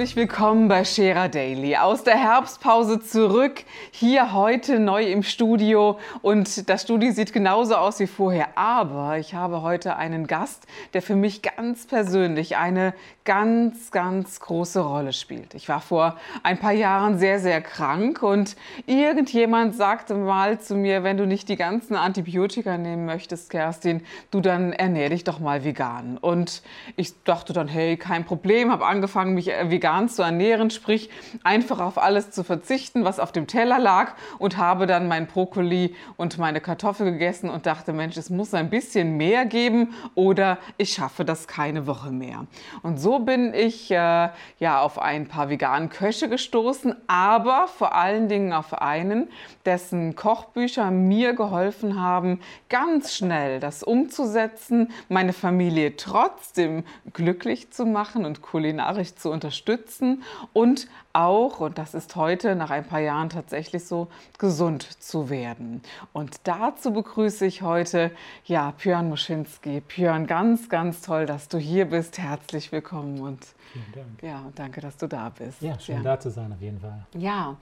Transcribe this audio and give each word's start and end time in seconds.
Herzlich 0.00 0.16
willkommen 0.16 0.68
bei 0.68 0.86
Scherer 0.86 1.28
Daily. 1.28 1.76
Aus 1.76 2.04
der 2.04 2.16
Herbstpause 2.16 3.00
zurück, 3.00 3.64
hier 3.90 4.32
heute 4.32 4.78
neu 4.80 5.04
im 5.04 5.22
Studio. 5.22 5.98
Und 6.22 6.70
das 6.70 6.84
Studio 6.84 7.12
sieht 7.12 7.34
genauso 7.34 7.74
aus 7.74 8.00
wie 8.00 8.06
vorher. 8.06 8.56
Aber 8.56 9.18
ich 9.18 9.34
habe 9.34 9.60
heute 9.60 9.96
einen 9.96 10.26
Gast, 10.26 10.66
der 10.94 11.02
für 11.02 11.16
mich 11.16 11.42
ganz 11.42 11.86
persönlich 11.86 12.56
eine 12.56 12.94
ganz, 13.26 13.90
ganz 13.90 14.40
große 14.40 14.80
Rolle 14.80 15.12
spielt. 15.12 15.52
Ich 15.52 15.68
war 15.68 15.82
vor 15.82 16.16
ein 16.44 16.58
paar 16.58 16.72
Jahren 16.72 17.18
sehr, 17.18 17.38
sehr 17.38 17.60
krank 17.60 18.22
und 18.22 18.56
irgendjemand 18.86 19.76
sagte 19.76 20.14
mal 20.14 20.58
zu 20.60 20.76
mir, 20.76 21.04
wenn 21.04 21.18
du 21.18 21.26
nicht 21.26 21.50
die 21.50 21.56
ganzen 21.56 21.94
Antibiotika 21.94 22.78
nehmen 22.78 23.04
möchtest, 23.04 23.50
Kerstin, 23.50 24.02
du 24.30 24.40
dann 24.40 24.72
ernähr 24.72 25.10
dich 25.10 25.24
doch 25.24 25.40
mal 25.40 25.62
vegan. 25.62 26.16
Und 26.16 26.62
ich 26.96 27.22
dachte 27.24 27.52
dann, 27.52 27.68
hey, 27.68 27.98
kein 27.98 28.24
Problem, 28.24 28.72
habe 28.72 28.86
angefangen, 28.86 29.34
mich 29.34 29.48
vegan 29.48 29.89
zu 30.08 30.22
ernähren, 30.22 30.70
sprich 30.70 31.10
einfach 31.42 31.80
auf 31.80 31.98
alles 31.98 32.30
zu 32.30 32.44
verzichten, 32.44 33.04
was 33.04 33.18
auf 33.18 33.32
dem 33.32 33.46
Teller 33.46 33.78
lag 33.78 34.14
und 34.38 34.56
habe 34.56 34.86
dann 34.86 35.08
mein 35.08 35.26
Brokkoli 35.26 35.94
und 36.16 36.38
meine 36.38 36.60
Kartoffel 36.60 37.10
gegessen 37.12 37.50
und 37.50 37.66
dachte, 37.66 37.92
Mensch, 37.92 38.16
es 38.16 38.30
muss 38.30 38.54
ein 38.54 38.70
bisschen 38.70 39.16
mehr 39.16 39.46
geben 39.46 39.94
oder 40.14 40.58
ich 40.76 40.92
schaffe 40.92 41.24
das 41.24 41.48
keine 41.48 41.86
Woche 41.86 42.10
mehr. 42.10 42.46
Und 42.82 42.98
so 42.98 43.18
bin 43.18 43.52
ich 43.54 43.90
äh, 43.90 44.28
ja 44.58 44.80
auf 44.80 44.98
ein 45.00 45.26
paar 45.26 45.48
veganen 45.48 45.88
Köche 45.88 46.28
gestoßen, 46.28 46.94
aber 47.06 47.66
vor 47.66 47.94
allen 47.94 48.28
Dingen 48.28 48.52
auf 48.52 48.80
einen, 48.80 49.28
dessen 49.64 50.14
Kochbücher 50.14 50.90
mir 50.90 51.34
geholfen 51.34 52.00
haben, 52.00 52.40
ganz 52.68 53.14
schnell 53.14 53.60
das 53.60 53.82
umzusetzen, 53.82 54.90
meine 55.08 55.32
Familie 55.32 55.96
trotzdem 55.96 56.84
glücklich 57.12 57.70
zu 57.70 57.86
machen 57.86 58.24
und 58.24 58.42
kulinarisch 58.42 59.14
zu 59.16 59.30
unterstützen 59.30 59.69
und 60.52 60.88
auch, 61.12 61.60
und 61.60 61.78
das 61.78 61.94
ist 61.94 62.16
heute 62.16 62.54
nach 62.54 62.70
ein 62.70 62.84
paar 62.84 63.00
Jahren 63.00 63.30
tatsächlich 63.30 63.84
so, 63.84 64.08
gesund 64.38 64.82
zu 65.02 65.28
werden. 65.30 65.82
Und 66.12 66.36
dazu 66.44 66.92
begrüße 66.92 67.46
ich 67.46 67.62
heute 67.62 68.10
ja 68.44 68.72
Björn 68.72 69.08
Muschinski. 69.08 69.80
Björn, 69.80 70.26
ganz, 70.26 70.68
ganz 70.68 71.02
toll, 71.02 71.26
dass 71.26 71.48
du 71.48 71.58
hier 71.58 71.86
bist. 71.86 72.18
Herzlich 72.18 72.72
willkommen 72.72 73.20
und 73.20 73.44
Vielen 73.72 73.92
Dank. 73.94 74.22
Ja, 74.22 74.40
und 74.40 74.58
danke, 74.58 74.80
dass 74.80 74.96
du 74.96 75.06
da 75.06 75.28
bist. 75.28 75.62
Ja, 75.62 75.78
schön 75.78 75.96
ja. 75.96 76.02
da 76.02 76.20
zu 76.20 76.30
sein 76.30 76.52
auf 76.52 76.60
jeden 76.60 76.80
Fall. 76.80 77.06
Ja, 77.16 77.56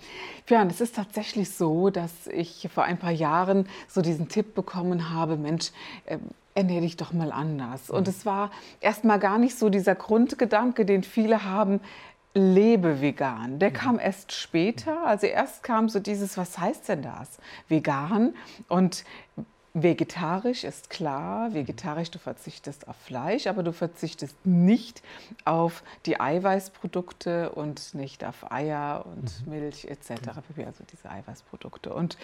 Björn, 0.47 0.69
es 0.69 0.81
ist 0.81 0.97
tatsächlich 0.97 1.51
so, 1.51 1.91
dass 1.91 2.27
ich 2.29 2.69
vor 2.73 2.85
ein 2.85 2.99
paar 2.99 3.11
Jahren 3.11 3.69
so 3.89 4.01
diesen 4.01 4.29
Tipp 4.29 4.55
bekommen 4.55 5.11
habe, 5.11 5.37
Mensch, 5.37 5.71
äh, 6.07 6.19
ernähre 6.55 6.81
dich 6.83 6.97
doch 6.97 7.13
mal 7.13 7.31
anders. 7.31 7.91
Und 7.91 8.07
mhm. 8.07 8.11
es 8.11 8.27
war 8.27 8.51
erstmal 8.81 9.19
gar 9.19 9.39
nicht 9.39 9.59
so 9.59 9.69
dieser 9.69 9.95
Grundgedanke, 9.95 10.85
den 10.85 11.03
viele 11.03 11.45
haben, 11.45 11.81
lebe 12.35 13.01
vegan. 13.01 13.59
Der 13.59 13.71
mhm. 13.71 13.75
kam 13.75 13.99
erst 13.99 14.33
später. 14.33 15.07
Also 15.07 15.27
erst 15.27 15.63
kam 15.63 15.89
so 15.89 16.01
dieses, 16.01 16.37
was 16.39 16.59
heißt 16.59 16.89
denn 16.89 17.03
das? 17.03 17.39
Vegan. 17.69 18.35
Und 18.69 19.05
Vegetarisch 19.83 20.65
ist 20.65 20.91
klar, 20.91 21.55
vegetarisch, 21.55 22.11
du 22.11 22.19
verzichtest 22.19 22.89
auf 22.89 22.97
Fleisch, 22.97 23.47
aber 23.47 23.63
du 23.63 23.73
verzichtest 23.73 24.35
nicht 24.45 25.03
auf 25.45 25.83
die 26.07 26.21
Eiweißprodukte 26.21 27.51
und 27.51 27.95
nicht 27.95 28.25
auf 28.25 28.51
Eier 28.51 29.05
und 29.07 29.47
mhm. 29.47 29.53
Milch 29.53 29.85
etc., 29.85 30.11
also 30.67 30.85
diese 30.91 31.11
Eiweißprodukte. 31.11 31.93
Und 31.93 32.19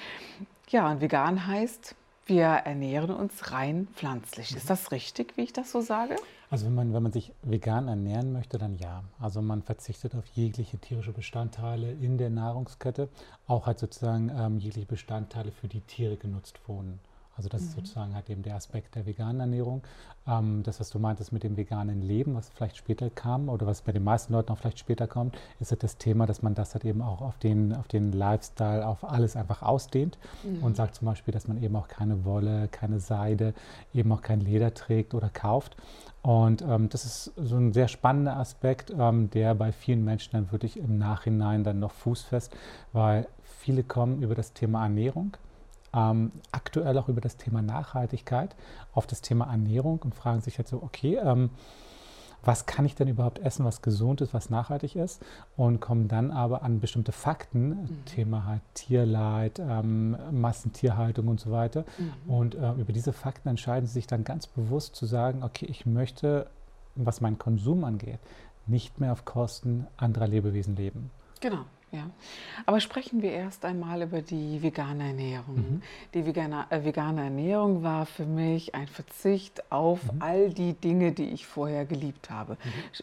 ja, 0.68 0.90
und 0.90 1.00
vegan 1.00 1.46
heißt, 1.46 1.94
wir 2.26 2.46
ernähren 2.46 3.10
uns 3.10 3.52
rein 3.52 3.86
pflanzlich. 3.94 4.56
Ist 4.56 4.70
das 4.70 4.90
richtig, 4.90 5.36
wie 5.36 5.42
ich 5.42 5.52
das 5.52 5.70
so 5.70 5.80
sage? 5.80 6.16
Also 6.50 6.66
wenn 6.66 6.74
man, 6.74 6.94
wenn 6.94 7.02
man 7.02 7.12
sich 7.12 7.32
vegan 7.42 7.88
ernähren 7.88 8.32
möchte, 8.32 8.58
dann 8.58 8.78
ja. 8.78 9.04
Also 9.20 9.42
man 9.42 9.62
verzichtet 9.62 10.14
auf 10.14 10.24
jegliche 10.34 10.78
tierische 10.78 11.12
Bestandteile 11.12 11.92
in 11.92 12.16
der 12.16 12.30
Nahrungskette, 12.30 13.08
auch 13.46 13.66
halt 13.66 13.78
sozusagen 13.78 14.30
ähm, 14.34 14.58
jegliche 14.58 14.86
Bestandteile, 14.86 15.52
für 15.52 15.68
die 15.68 15.82
Tiere 15.82 16.16
genutzt 16.16 16.60
wurden. 16.66 16.98
Also 17.36 17.48
das 17.48 17.62
mhm. 17.62 17.68
ist 17.68 17.74
sozusagen 17.74 18.14
halt 18.14 18.30
eben 18.30 18.42
der 18.42 18.54
Aspekt 18.54 18.94
der 18.94 19.06
veganen 19.06 19.40
Ernährung. 19.40 19.82
Ähm, 20.26 20.62
das, 20.62 20.80
was 20.80 20.90
du 20.90 20.98
meintest 20.98 21.32
mit 21.32 21.42
dem 21.42 21.56
veganen 21.56 22.00
Leben, 22.00 22.34
was 22.34 22.48
vielleicht 22.48 22.76
später 22.76 23.10
kam 23.10 23.48
oder 23.48 23.66
was 23.66 23.82
bei 23.82 23.92
den 23.92 24.04
meisten 24.04 24.32
Leuten 24.32 24.52
auch 24.52 24.58
vielleicht 24.58 24.78
später 24.78 25.06
kommt, 25.06 25.36
ist 25.60 25.70
halt 25.70 25.82
das 25.82 25.98
Thema, 25.98 26.26
dass 26.26 26.42
man 26.42 26.54
das 26.54 26.74
halt 26.74 26.84
eben 26.84 27.02
auch 27.02 27.20
auf 27.20 27.38
den, 27.38 27.74
auf 27.74 27.88
den 27.88 28.12
Lifestyle, 28.12 28.86
auf 28.86 29.04
alles 29.04 29.36
einfach 29.36 29.62
ausdehnt 29.62 30.18
mhm. 30.44 30.62
und 30.62 30.76
sagt 30.76 30.94
zum 30.94 31.06
Beispiel, 31.06 31.32
dass 31.32 31.48
man 31.48 31.62
eben 31.62 31.74
auch 31.76 31.88
keine 31.88 32.24
Wolle, 32.24 32.68
keine 32.68 33.00
Seide, 33.00 33.54
eben 33.92 34.12
auch 34.12 34.22
kein 34.22 34.40
Leder 34.40 34.72
trägt 34.74 35.14
oder 35.14 35.28
kauft. 35.28 35.76
Und 36.22 36.62
ähm, 36.62 36.88
das 36.88 37.04
ist 37.04 37.32
so 37.36 37.56
ein 37.56 37.74
sehr 37.74 37.88
spannender 37.88 38.36
Aspekt, 38.36 38.90
ähm, 38.96 39.28
der 39.30 39.54
bei 39.54 39.72
vielen 39.72 40.04
Menschen 40.04 40.32
dann 40.32 40.52
wirklich 40.52 40.78
im 40.78 40.96
Nachhinein 40.96 41.64
dann 41.64 41.80
noch 41.80 41.92
fußfest, 41.92 42.56
weil 42.92 43.26
viele 43.42 43.82
kommen 43.82 44.22
über 44.22 44.34
das 44.34 44.54
Thema 44.54 44.84
Ernährung 44.84 45.36
ähm, 45.94 46.32
aktuell 46.52 46.98
auch 46.98 47.08
über 47.08 47.20
das 47.20 47.36
Thema 47.36 47.62
Nachhaltigkeit 47.62 48.56
auf 48.92 49.06
das 49.06 49.20
Thema 49.20 49.46
Ernährung 49.46 50.00
und 50.02 50.14
fragen 50.14 50.40
sich 50.40 50.58
jetzt 50.58 50.70
so, 50.70 50.82
okay, 50.82 51.18
ähm, 51.22 51.50
was 52.46 52.66
kann 52.66 52.84
ich 52.84 52.94
denn 52.94 53.08
überhaupt 53.08 53.38
essen, 53.38 53.64
was 53.64 53.82
gesund 53.82 54.20
ist, 54.20 54.34
was 54.34 54.50
nachhaltig 54.50 54.96
ist 54.96 55.22
und 55.56 55.80
kommen 55.80 56.08
dann 56.08 56.30
aber 56.30 56.62
an 56.62 56.80
bestimmte 56.80 57.12
Fakten, 57.12 57.68
mhm. 57.68 58.04
Thema 58.04 58.44
halt 58.44 58.60
Tierleid, 58.74 59.58
ähm, 59.58 60.16
Massentierhaltung 60.30 61.28
und 61.28 61.40
so 61.40 61.50
weiter. 61.50 61.84
Mhm. 61.98 62.30
Und 62.30 62.54
äh, 62.54 62.72
über 62.72 62.92
diese 62.92 63.12
Fakten 63.12 63.48
entscheiden 63.48 63.86
sie 63.86 63.94
sich 63.94 64.06
dann 64.06 64.24
ganz 64.24 64.46
bewusst 64.46 64.94
zu 64.94 65.06
sagen, 65.06 65.42
okay, 65.42 65.66
ich 65.66 65.86
möchte, 65.86 66.48
was 66.94 67.20
meinen 67.20 67.38
Konsum 67.38 67.84
angeht, 67.84 68.20
nicht 68.66 69.00
mehr 69.00 69.12
auf 69.12 69.24
Kosten 69.24 69.86
anderer 69.96 70.28
Lebewesen 70.28 70.76
leben. 70.76 71.10
Genau. 71.40 71.64
Ja. 71.94 72.10
Aber 72.66 72.80
sprechen 72.80 73.22
wir 73.22 73.30
erst 73.30 73.64
einmal 73.64 74.02
über 74.02 74.20
die 74.20 74.60
vegane 74.60 75.06
Ernährung. 75.08 75.54
Mhm. 75.54 75.82
Die 76.12 76.26
vegane, 76.26 76.66
äh, 76.70 76.82
vegane, 76.84 77.22
Ernährung 77.22 77.84
war 77.84 78.04
für 78.04 78.26
mich 78.26 78.74
ein 78.74 78.88
Verzicht 78.88 79.70
auf 79.70 80.02
mhm. 80.02 80.20
all 80.20 80.50
die 80.50 80.72
Dinge, 80.72 81.12
die 81.12 81.28
ich 81.28 81.46
vorher 81.46 81.84
geliebt 81.84 82.30
habe. 82.30 82.56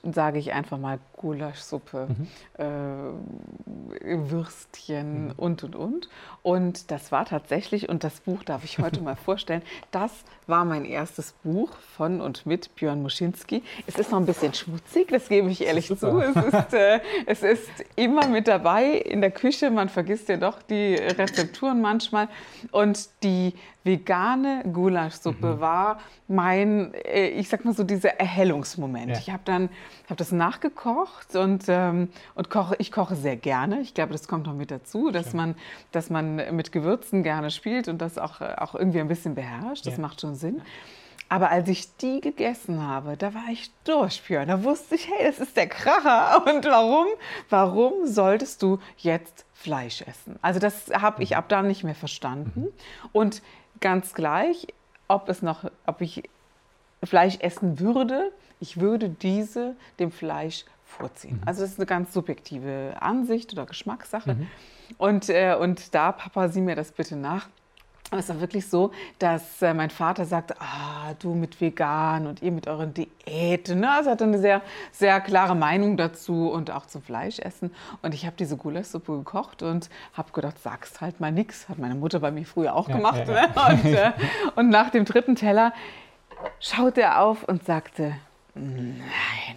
Mhm. 0.04 0.12
Sage 0.12 0.40
ich 0.40 0.52
einfach 0.52 0.78
mal 0.78 1.00
Gulaschsuppe, 1.14 2.10
mhm. 2.10 2.28
äh, 2.58 4.30
Würstchen 4.30 5.28
mhm. 5.28 5.34
und, 5.38 5.64
und, 5.64 5.76
und. 5.78 6.10
Und 6.44 6.92
das 6.92 7.14
war 7.14 7.24
tatsächlich, 7.24 7.88
und 7.88 8.04
das 8.04 8.20
Buch 8.20 8.44
darf 8.44 8.66
ich 8.66 8.80
heute 8.80 9.00
mal 9.02 9.16
vorstellen, 9.16 9.62
das 9.92 10.12
war 10.48 10.66
mein 10.66 10.84
erstes 10.84 11.32
Buch 11.44 11.72
von 11.96 12.20
und 12.20 12.46
mit 12.46 12.76
Björn 12.76 13.02
Muschinski. 13.02 13.64
Es 13.88 13.96
ist 13.96 14.12
noch 14.12 14.20
ein 14.20 14.26
bisschen 14.26 14.54
schmutzig, 14.54 15.08
das 15.08 15.30
gebe 15.30 15.50
ich 15.50 15.62
ehrlich 15.64 15.88
zu. 15.88 16.20
Es 16.20 16.36
ist, 16.36 16.74
äh, 16.74 17.00
es 17.26 17.44
ist 17.44 17.70
immer 17.96 18.28
mit 18.28 18.50
dabei 18.50 18.81
dabei 18.82 18.98
in 18.98 19.22
der 19.22 19.32
Küche. 19.32 19.70
Man 19.72 19.90
vergisst 19.90 20.30
ja 20.30 20.38
doch 20.38 20.62
die 20.62 20.96
Rezepturen 20.96 21.82
manchmal. 21.82 22.28
Und 22.72 23.10
die 23.24 23.54
vegane 23.84 24.64
Gulaschsuppe 24.72 25.56
mhm. 25.56 25.60
war 25.60 26.00
mein, 26.28 26.94
äh, 26.94 27.30
ich 27.30 27.50
sag 27.50 27.66
mal 27.66 27.74
so, 27.74 27.84
dieser 27.84 28.20
Erhellungsmoment. 28.20 29.12
Ja. 29.12 29.18
Ich 29.18 29.30
habe 29.30 29.42
dann 29.46 29.70
hab 30.10 30.18
das 30.18 30.32
nachgekocht 30.32 31.36
und, 31.36 31.64
ähm, 31.68 32.10
und 32.36 32.50
koche, 32.50 32.76
ich 32.78 32.92
koche 32.92 33.16
sehr 33.16 33.38
gerne. 33.38 33.82
Ich 33.82 33.94
glaube, 33.94 34.12
das 34.12 34.28
kommt 34.28 34.46
noch 34.46 34.54
mit 34.54 34.72
dazu, 34.72 35.12
dass 35.12 35.34
man, 35.34 35.56
dass 35.92 36.10
man 36.10 36.56
mit 36.56 36.72
Gewürzen 36.72 37.24
gerne 37.24 37.50
spielt 37.50 37.88
und 37.88 38.02
das 38.02 38.18
auch, 38.18 38.42
auch 38.42 38.76
irgendwie 38.76 39.00
ein 39.00 39.08
bisschen 39.08 39.34
beherrscht. 39.36 39.86
Das 39.88 39.96
ja. 39.96 40.02
macht 40.02 40.22
schon 40.22 40.36
Sinn. 40.36 40.62
Aber 41.32 41.50
als 41.50 41.70
ich 41.70 41.96
die 41.96 42.20
gegessen 42.20 42.86
habe, 42.86 43.16
da 43.16 43.34
war 43.34 43.48
ich 43.50 43.72
durch, 43.86 44.22
Björn. 44.22 44.50
Da 44.50 44.66
wusste 44.66 44.96
ich, 44.96 45.08
hey, 45.08 45.26
das 45.26 45.40
ist 45.40 45.56
der 45.56 45.68
Kracher. 45.68 46.46
Und 46.54 46.66
warum? 46.66 47.08
Warum 47.50 48.06
solltest 48.06 48.62
du 48.62 48.80
jetzt 48.98 49.46
Fleisch 49.54 50.02
essen? 50.02 50.38
Also 50.42 50.60
das 50.60 50.92
habe 50.92 51.24
ich 51.24 51.38
ab 51.38 51.48
dann 51.48 51.68
nicht 51.68 51.86
mehr 51.86 51.96
verstanden. 51.96 52.68
Und 53.14 53.42
ganz 53.80 54.14
gleich, 54.14 54.68
ob 55.08 55.30
es 55.30 55.42
noch, 55.42 55.72
ob 55.86 56.02
ich 56.02 56.30
Fleisch 57.02 57.38
essen 57.40 57.80
würde, 57.80 58.34
ich 58.60 58.82
würde 58.82 59.08
diese 59.08 59.78
dem 60.00 60.12
Fleisch 60.12 60.66
vorziehen. 60.84 61.38
Mhm. 61.38 61.48
Also 61.48 61.62
das 61.62 61.72
ist 61.72 61.80
eine 61.80 61.86
ganz 61.86 62.12
subjektive 62.12 62.98
Ansicht 63.00 63.54
oder 63.54 63.66
Geschmackssache. 63.66 64.34
Mhm. 64.34 64.48
Und, 64.98 65.30
äh, 65.30 65.56
und 65.58 65.96
da, 65.96 66.12
Papa, 66.12 66.50
sieh 66.50 66.60
mir 66.60 66.76
das 66.76 66.92
bitte 66.92 67.16
nach 67.16 67.48
es 68.20 68.30
war 68.30 68.42
wirklich 68.42 68.68
so, 68.68 68.92
dass 69.20 69.62
äh, 69.62 69.74
mein 69.74 69.90
Vater 69.90 70.26
sagte, 70.26 70.56
ah, 70.60 71.14
du 71.20 71.34
mit 71.34 71.62
vegan 71.62 72.28
und 72.28 72.42
ihr 72.42 72.52
mit 72.52 72.68
euren 72.68 72.94
Diäten. 72.94 73.80
Ne? 73.80 73.90
Also 73.90 74.12
hatte 74.12 74.26
eine 74.26 74.38
sehr, 74.38 74.62
sehr 74.92 75.22
klare 75.22 75.56
Meinung 75.56 75.96
dazu 75.96 76.52
und 76.52 76.72
auch 76.72 76.86
zum 76.86 77.02
Fleischessen. 77.02 77.74
Und 78.02 78.14
ich 78.14 78.26
habe 78.26 78.36
diese 78.38 78.58
Gulaschsuppe 78.58 79.18
gekocht 79.18 79.64
und 79.64 79.90
habe 80.14 80.32
gedacht, 80.34 80.60
sagst 80.60 81.00
halt 81.00 81.20
mal 81.22 81.32
nichts. 81.32 81.70
Hat 81.70 81.80
meine 81.80 81.96
Mutter 81.96 82.20
bei 82.20 82.32
mir 82.32 82.46
früher 82.46 82.76
auch 82.76 82.90
ja, 82.90 82.98
gemacht. 82.98 83.28
Ja, 83.28 83.34
ja. 83.34 83.42
Ne? 83.42 83.52
Und, 83.72 83.86
äh, 83.86 84.12
und 84.56 84.70
nach 84.70 84.90
dem 84.90 85.06
dritten 85.06 85.36
Teller 85.36 85.74
schaute 86.60 87.02
er 87.02 87.22
auf 87.22 87.44
und 87.44 87.64
sagte, 87.66 88.16
nein, 88.56 89.56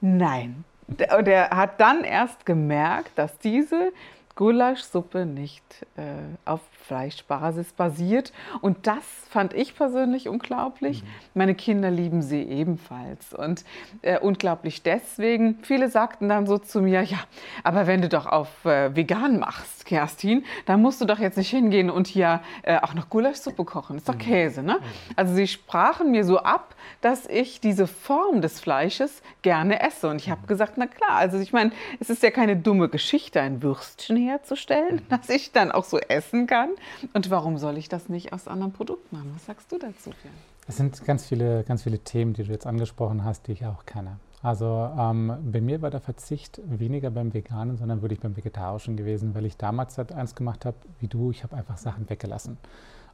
nein. 0.00 0.64
Und 0.88 1.28
er 1.28 1.50
hat 1.50 1.80
dann 1.80 2.04
erst 2.04 2.44
gemerkt, 2.46 3.12
dass 3.16 3.38
diese 3.38 3.92
Gulaschsuppe 4.36 5.26
nicht 5.26 5.62
äh, 5.96 6.02
auf 6.44 6.60
Fleischbasis 6.82 7.72
basiert. 7.72 8.32
Und 8.60 8.86
das 8.86 9.04
fand 9.30 9.54
ich 9.54 9.76
persönlich 9.76 10.28
unglaublich. 10.28 11.02
Mhm. 11.02 11.08
Meine 11.34 11.54
Kinder 11.54 11.90
lieben 11.90 12.20
sie 12.20 12.42
ebenfalls. 12.42 13.32
Und 13.32 13.64
äh, 14.02 14.18
unglaublich 14.18 14.82
deswegen, 14.82 15.58
viele 15.62 15.88
sagten 15.88 16.28
dann 16.28 16.46
so 16.46 16.58
zu 16.58 16.82
mir, 16.82 17.02
ja, 17.02 17.18
aber 17.62 17.86
wenn 17.86 18.02
du 18.02 18.08
doch 18.08 18.26
auf 18.26 18.64
äh, 18.64 18.94
vegan 18.94 19.38
machst, 19.38 19.86
Kerstin, 19.86 20.44
dann 20.66 20.82
musst 20.82 21.00
du 21.00 21.04
doch 21.04 21.18
jetzt 21.18 21.36
nicht 21.36 21.50
hingehen 21.50 21.90
und 21.90 22.06
hier 22.06 22.40
äh, 22.62 22.78
auch 22.78 22.94
noch 22.94 23.10
Gulaschsuppe 23.10 23.64
kochen. 23.64 23.98
Ist 23.98 24.08
doch 24.08 24.14
mhm. 24.14 24.18
Käse, 24.18 24.62
ne? 24.62 24.78
Mhm. 24.80 25.12
Also 25.16 25.34
sie 25.34 25.46
sprachen 25.46 26.10
mir 26.10 26.24
so 26.24 26.38
ab, 26.38 26.74
dass 27.00 27.26
ich 27.26 27.60
diese 27.60 27.86
Form 27.86 28.40
des 28.40 28.60
Fleisches 28.60 29.22
gerne 29.42 29.80
esse. 29.80 30.08
Und 30.08 30.16
ich 30.16 30.30
habe 30.30 30.42
mhm. 30.42 30.46
gesagt, 30.46 30.74
na 30.76 30.86
klar, 30.86 31.12
also 31.12 31.38
ich 31.38 31.52
meine, 31.52 31.70
es 32.00 32.10
ist 32.10 32.22
ja 32.22 32.30
keine 32.30 32.56
dumme 32.56 32.88
Geschichte, 32.88 33.40
ein 33.40 33.62
Würstchen 33.62 34.23
herzustellen, 34.24 34.96
mhm. 34.96 35.08
das 35.08 35.28
ich 35.28 35.52
dann 35.52 35.72
auch 35.72 35.84
so 35.84 35.98
essen 35.98 36.46
kann. 36.46 36.70
Und 37.12 37.30
warum 37.30 37.58
soll 37.58 37.78
ich 37.78 37.88
das 37.88 38.08
nicht 38.08 38.32
aus 38.32 38.48
anderen 38.48 38.72
Produkten 38.72 39.16
machen? 39.16 39.30
Was 39.34 39.46
sagst 39.46 39.70
du 39.72 39.78
dazu? 39.78 40.10
Es 40.66 40.76
sind 40.76 41.04
ganz 41.04 41.26
viele, 41.26 41.62
ganz 41.64 41.82
viele 41.82 41.98
Themen, 41.98 42.32
die 42.32 42.44
du 42.44 42.50
jetzt 42.50 42.66
angesprochen 42.66 43.24
hast, 43.24 43.46
die 43.46 43.52
ich 43.52 43.66
auch 43.66 43.84
kenne. 43.84 44.18
Also 44.42 44.90
ähm, 44.98 45.32
bei 45.52 45.62
mir 45.62 45.80
war 45.80 45.90
der 45.90 46.00
Verzicht 46.00 46.60
weniger 46.66 47.10
beim 47.10 47.32
Veganen, 47.32 47.78
sondern 47.78 48.02
wirklich 48.02 48.20
beim 48.20 48.36
Vegetarischen 48.36 48.94
gewesen, 48.96 49.34
weil 49.34 49.46
ich 49.46 49.56
damals 49.56 49.96
halt 49.96 50.12
eins 50.12 50.34
gemacht 50.34 50.66
habe, 50.66 50.76
wie 51.00 51.08
du, 51.08 51.30
ich 51.30 51.42
habe 51.44 51.56
einfach 51.56 51.78
Sachen 51.78 52.08
weggelassen. 52.10 52.58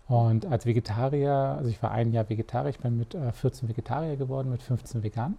Und 0.08 0.44
als 0.46 0.66
Vegetarier, 0.66 1.32
also 1.56 1.70
ich 1.70 1.80
war 1.84 1.92
ein 1.92 2.12
Jahr 2.12 2.28
Vegetarier, 2.28 2.70
ich 2.70 2.80
bin 2.80 2.98
mit 2.98 3.14
äh, 3.14 3.30
14 3.30 3.68
Vegetarier 3.68 4.16
geworden, 4.16 4.50
mit 4.50 4.60
15 4.60 5.04
vegan. 5.04 5.36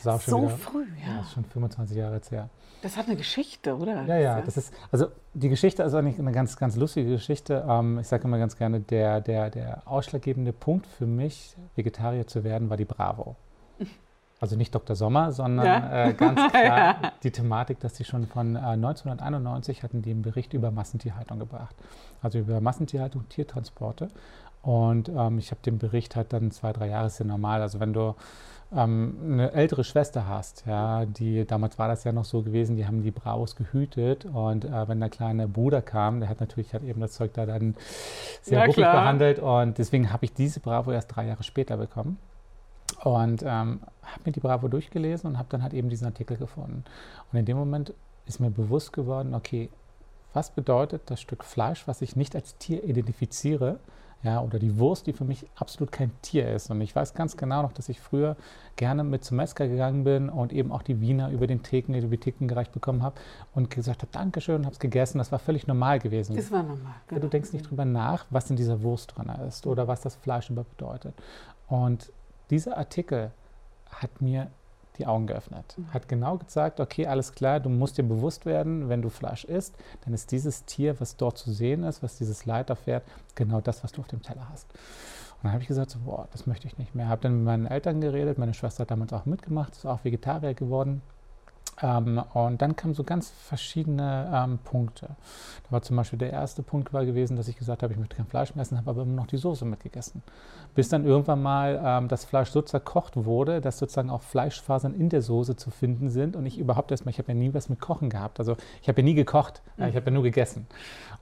So 0.00 0.42
wieder, 0.42 0.50
früh, 0.50 0.86
ja. 1.02 1.08
ja. 1.08 1.16
Das 1.18 1.26
ist 1.28 1.32
schon 1.34 1.44
25 1.44 1.96
Jahre 1.96 2.14
jetzt 2.16 2.30
her. 2.30 2.48
Das 2.82 2.96
hat 2.96 3.06
eine 3.06 3.16
Geschichte, 3.16 3.76
oder? 3.76 4.04
Ja, 4.04 4.18
ja, 4.18 4.40
das 4.42 4.56
ist, 4.56 4.72
also 4.92 5.06
die 5.34 5.48
Geschichte 5.48 5.82
ist 5.82 5.94
eigentlich 5.94 6.18
eine 6.18 6.32
ganz, 6.32 6.56
ganz 6.56 6.76
lustige 6.76 7.10
Geschichte. 7.10 7.64
Ähm, 7.68 7.98
ich 7.98 8.06
sage 8.06 8.24
immer 8.24 8.38
ganz 8.38 8.56
gerne, 8.56 8.80
der, 8.80 9.20
der, 9.20 9.50
der 9.50 9.82
ausschlaggebende 9.86 10.52
Punkt 10.52 10.86
für 10.86 11.06
mich, 11.06 11.56
Vegetarier 11.74 12.26
zu 12.26 12.44
werden, 12.44 12.70
war 12.70 12.76
die 12.76 12.84
Bravo. 12.84 13.36
Also 14.38 14.56
nicht 14.56 14.74
Dr. 14.74 14.94
Sommer, 14.96 15.32
sondern 15.32 15.66
ja. 15.66 16.08
äh, 16.08 16.14
ganz 16.14 16.40
klar 16.50 16.78
ja. 16.78 17.12
die 17.22 17.30
Thematik, 17.30 17.80
dass 17.80 17.96
sie 17.96 18.04
schon 18.04 18.26
von 18.26 18.56
äh, 18.56 18.60
1991 18.60 19.82
hatten 19.82 20.02
einen 20.04 20.22
Bericht 20.22 20.52
über 20.52 20.70
Massentierhaltung 20.70 21.38
gebracht. 21.38 21.74
Also 22.22 22.38
über 22.38 22.60
Massentierhaltung, 22.60 23.28
Tiertransporte. 23.28 24.08
Und 24.62 25.08
ähm, 25.08 25.38
ich 25.38 25.52
habe 25.52 25.60
den 25.64 25.78
Bericht 25.78 26.16
halt 26.16 26.32
dann 26.32 26.50
zwei, 26.50 26.72
drei 26.72 26.88
Jahre, 26.88 27.06
ist 27.06 27.18
ja 27.18 27.24
normal. 27.24 27.62
Also 27.62 27.80
wenn 27.80 27.92
du 27.92 28.14
ähm, 28.74 29.16
eine 29.22 29.52
ältere 29.52 29.84
Schwester 29.84 30.26
hast, 30.28 30.64
ja, 30.66 31.06
die 31.06 31.46
damals 31.46 31.78
war 31.78 31.88
das 31.88 32.04
ja 32.04 32.12
noch 32.12 32.24
so 32.24 32.42
gewesen, 32.42 32.76
die 32.76 32.86
haben 32.86 33.02
die 33.02 33.12
Bravos 33.12 33.54
gehütet 33.54 34.24
und 34.24 34.64
äh, 34.64 34.88
wenn 34.88 34.98
der 34.98 35.08
kleine 35.08 35.46
Bruder 35.46 35.82
kam, 35.82 36.18
der 36.20 36.28
hat 36.28 36.40
natürlich 36.40 36.74
hat 36.74 36.82
eben 36.82 37.00
das 37.00 37.12
Zeug 37.12 37.32
da 37.34 37.46
dann 37.46 37.76
sehr 38.42 38.58
ja, 38.58 38.64
ruppig 38.64 38.84
behandelt 38.84 39.38
und 39.38 39.78
deswegen 39.78 40.12
habe 40.12 40.24
ich 40.24 40.34
diese 40.34 40.58
Bravo 40.58 40.90
erst 40.90 41.14
drei 41.14 41.26
Jahre 41.26 41.44
später 41.44 41.76
bekommen 41.76 42.18
und 43.06 43.42
ähm, 43.42 43.80
habe 44.02 44.22
mir 44.24 44.32
die 44.32 44.40
Bravo 44.40 44.66
durchgelesen 44.66 45.30
und 45.30 45.38
habe 45.38 45.48
dann 45.48 45.62
halt 45.62 45.74
eben 45.74 45.88
diesen 45.88 46.06
Artikel 46.06 46.36
gefunden 46.36 46.82
und 47.32 47.38
in 47.38 47.44
dem 47.44 47.56
Moment 47.56 47.94
ist 48.26 48.40
mir 48.40 48.50
bewusst 48.50 48.92
geworden, 48.92 49.32
okay, 49.32 49.70
was 50.32 50.50
bedeutet 50.50 51.02
das 51.06 51.20
Stück 51.20 51.44
Fleisch, 51.44 51.86
was 51.86 52.02
ich 52.02 52.16
nicht 52.16 52.34
als 52.34 52.58
Tier 52.58 52.82
identifiziere, 52.82 53.78
ja, 54.24 54.40
oder 54.40 54.58
die 54.58 54.76
Wurst, 54.78 55.06
die 55.06 55.12
für 55.12 55.24
mich 55.24 55.46
absolut 55.54 55.92
kein 55.92 56.10
Tier 56.20 56.50
ist. 56.52 56.68
Und 56.70 56.80
ich 56.80 56.96
weiß 56.96 57.14
ganz 57.14 57.36
genau 57.36 57.62
noch, 57.62 57.72
dass 57.72 57.88
ich 57.88 58.00
früher 58.00 58.36
gerne 58.74 59.04
mit 59.04 59.22
zum 59.22 59.36
Metzger 59.36 59.68
gegangen 59.68 60.02
bin 60.02 60.28
und 60.28 60.52
eben 60.52 60.72
auch 60.72 60.82
die 60.82 61.00
Wiener 61.00 61.30
über 61.30 61.46
den 61.46 61.62
Theken, 61.62 61.94
über 61.94 62.08
die 62.08 62.18
Theken 62.18 62.48
gereicht 62.48 62.72
bekommen 62.72 63.04
habe 63.04 63.20
und 63.54 63.70
gesagt 63.70 64.02
habe, 64.02 64.10
Dankeschön, 64.10 64.64
habe 64.64 64.72
es 64.72 64.80
gegessen. 64.80 65.18
Das 65.18 65.30
war 65.30 65.38
völlig 65.38 65.68
normal 65.68 66.00
gewesen. 66.00 66.34
Das 66.34 66.50
war 66.50 66.64
normal. 66.64 66.94
Genau. 67.06 67.20
Du 67.20 67.28
denkst 67.28 67.52
nicht 67.52 67.70
drüber 67.70 67.84
nach, 67.84 68.26
was 68.30 68.50
in 68.50 68.56
dieser 68.56 68.82
Wurst 68.82 69.16
drin 69.16 69.28
ist 69.46 69.66
oder 69.66 69.86
was 69.86 70.00
das 70.00 70.16
Fleisch 70.16 70.50
überhaupt 70.50 70.76
bedeutet. 70.76 71.14
Und 71.68 72.10
dieser 72.50 72.76
Artikel 72.76 73.32
hat 73.90 74.20
mir 74.20 74.50
die 74.98 75.06
Augen 75.06 75.26
geöffnet. 75.26 75.74
Mhm. 75.76 75.92
Hat 75.92 76.08
genau 76.08 76.38
gezeigt, 76.38 76.80
okay, 76.80 77.06
alles 77.06 77.32
klar, 77.32 77.60
du 77.60 77.68
musst 77.68 77.98
dir 77.98 78.02
bewusst 78.02 78.46
werden, 78.46 78.88
wenn 78.88 79.02
du 79.02 79.10
Fleisch 79.10 79.44
isst, 79.44 79.76
dann 80.04 80.14
ist 80.14 80.32
dieses 80.32 80.64
Tier, 80.64 80.98
was 81.00 81.16
dort 81.16 81.38
zu 81.38 81.52
sehen 81.52 81.82
ist, 81.84 82.02
was 82.02 82.16
dieses 82.16 82.46
Leid 82.46 82.70
erfährt, 82.70 83.04
genau 83.34 83.60
das, 83.60 83.84
was 83.84 83.92
du 83.92 84.00
auf 84.00 84.08
dem 84.08 84.22
Teller 84.22 84.48
hast. 84.50 84.70
Und 84.72 85.44
dann 85.44 85.52
habe 85.52 85.62
ich 85.62 85.68
gesagt, 85.68 85.90
so, 85.90 85.98
boah, 86.00 86.28
das 86.32 86.46
möchte 86.46 86.66
ich 86.66 86.78
nicht 86.78 86.94
mehr. 86.94 87.08
Habe 87.08 87.22
dann 87.22 87.36
mit 87.36 87.44
meinen 87.44 87.66
Eltern 87.66 88.00
geredet, 88.00 88.38
meine 88.38 88.54
Schwester 88.54 88.82
hat 88.82 88.90
damals 88.90 89.12
auch 89.12 89.26
mitgemacht, 89.26 89.72
ist 89.72 89.84
auch 89.84 90.04
Vegetarier 90.04 90.54
geworden. 90.54 91.02
Ähm, 91.82 92.22
und 92.32 92.62
dann 92.62 92.74
kamen 92.74 92.94
so 92.94 93.04
ganz 93.04 93.30
verschiedene 93.30 94.30
ähm, 94.32 94.58
Punkte. 94.64 95.08
Da 95.64 95.72
war 95.72 95.82
zum 95.82 95.96
Beispiel 95.96 96.18
der 96.18 96.30
erste 96.30 96.62
Punkt 96.62 96.92
war 96.92 97.04
gewesen, 97.04 97.36
dass 97.36 97.48
ich 97.48 97.56
gesagt 97.56 97.82
habe, 97.82 97.92
ich 97.92 97.98
möchte 97.98 98.16
kein 98.16 98.26
Fleisch 98.26 98.54
mehr 98.54 98.62
essen, 98.62 98.78
habe 98.78 98.90
aber 98.90 99.02
immer 99.02 99.14
noch 99.14 99.26
die 99.26 99.36
Soße 99.36 99.64
mitgegessen. 99.64 100.22
Bis 100.74 100.88
dann 100.88 101.04
irgendwann 101.04 101.42
mal 101.42 101.80
ähm, 101.84 102.08
das 102.08 102.24
Fleisch 102.24 102.50
so 102.50 102.62
zerkocht 102.62 103.16
wurde, 103.16 103.60
dass 103.60 103.78
sozusagen 103.78 104.08
auch 104.08 104.22
Fleischfasern 104.22 104.94
in 104.94 105.10
der 105.10 105.20
Soße 105.20 105.56
zu 105.56 105.70
finden 105.70 106.08
sind 106.08 106.34
und 106.34 106.46
ich 106.46 106.58
überhaupt 106.58 106.90
erstmal, 106.90 107.10
ich 107.10 107.18
habe 107.18 107.32
ja 107.32 107.38
nie 107.38 107.52
was 107.52 107.68
mit 107.68 107.80
Kochen 107.80 108.08
gehabt. 108.08 108.38
Also 108.38 108.56
ich 108.80 108.88
habe 108.88 109.00
ja 109.02 109.04
nie 109.04 109.14
gekocht, 109.14 109.62
mhm. 109.76 109.84
ich 109.86 109.96
habe 109.96 110.06
ja 110.06 110.12
nur 110.12 110.22
gegessen. 110.22 110.66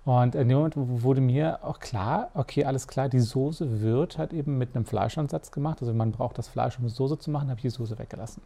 Und 0.04 0.34
in 0.34 0.48
dem 0.48 0.58
Moment 0.58 0.74
wurde 0.76 1.20
mir 1.20 1.64
auch 1.64 1.80
klar, 1.80 2.30
okay, 2.34 2.64
alles 2.64 2.86
klar, 2.86 3.08
die 3.08 3.20
Soße 3.20 3.80
wird 3.80 4.18
halt 4.18 4.32
eben 4.32 4.58
mit 4.58 4.76
einem 4.76 4.84
Fleischansatz 4.84 5.50
gemacht. 5.50 5.78
Also 5.80 5.94
man 5.94 6.12
braucht 6.12 6.38
das 6.38 6.46
Fleisch, 6.46 6.78
um 6.78 6.88
Soße 6.88 7.18
zu 7.18 7.30
machen, 7.30 7.48
habe 7.48 7.58
ich 7.58 7.62
die 7.62 7.70
Soße 7.70 7.98
weggelassen. 7.98 8.42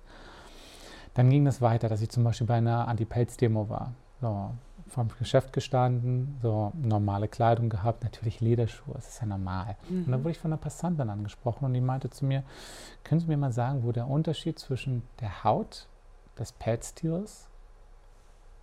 Dann 1.18 1.30
ging 1.30 1.44
das 1.44 1.60
weiter, 1.60 1.88
dass 1.88 2.00
ich 2.00 2.10
zum 2.10 2.22
Beispiel 2.22 2.46
bei 2.46 2.54
einer 2.54 2.86
Anti-Pelz-Demo 2.86 3.68
war. 3.68 3.92
So, 4.20 4.52
vom 4.86 5.08
Geschäft 5.18 5.52
gestanden, 5.52 6.38
so 6.40 6.70
normale 6.80 7.26
Kleidung 7.26 7.70
gehabt, 7.70 8.04
natürlich 8.04 8.40
Lederschuhe, 8.40 8.94
das 8.94 9.08
ist 9.08 9.20
ja 9.20 9.26
normal. 9.26 9.76
Mhm. 9.88 10.04
Und 10.04 10.12
dann 10.12 10.20
wurde 10.22 10.30
ich 10.30 10.38
von 10.38 10.52
einer 10.52 10.60
Passantin 10.60 11.10
angesprochen 11.10 11.64
und 11.64 11.74
die 11.74 11.80
meinte 11.80 12.08
zu 12.08 12.24
mir, 12.24 12.44
können 13.02 13.20
Sie 13.20 13.26
mir 13.26 13.36
mal 13.36 13.50
sagen, 13.50 13.82
wo 13.82 13.90
der 13.90 14.06
Unterschied 14.06 14.60
zwischen 14.60 15.02
der 15.20 15.42
Haut 15.42 15.88
des 16.38 16.52
Pelztieres 16.52 17.48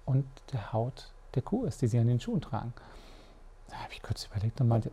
und 0.06 0.26
der 0.54 0.72
Haut 0.72 1.12
der 1.36 1.42
Kuh 1.42 1.66
ist, 1.66 1.82
die 1.82 1.88
Sie 1.88 2.00
an 2.00 2.08
den 2.08 2.22
Schuhen 2.22 2.40
tragen? 2.40 2.72
Da 3.68 3.76
habe 3.80 3.92
ich 3.92 4.02
kurz 4.02 4.28
überlegt 4.28 4.62
und 4.62 4.70
meinte, 4.70 4.92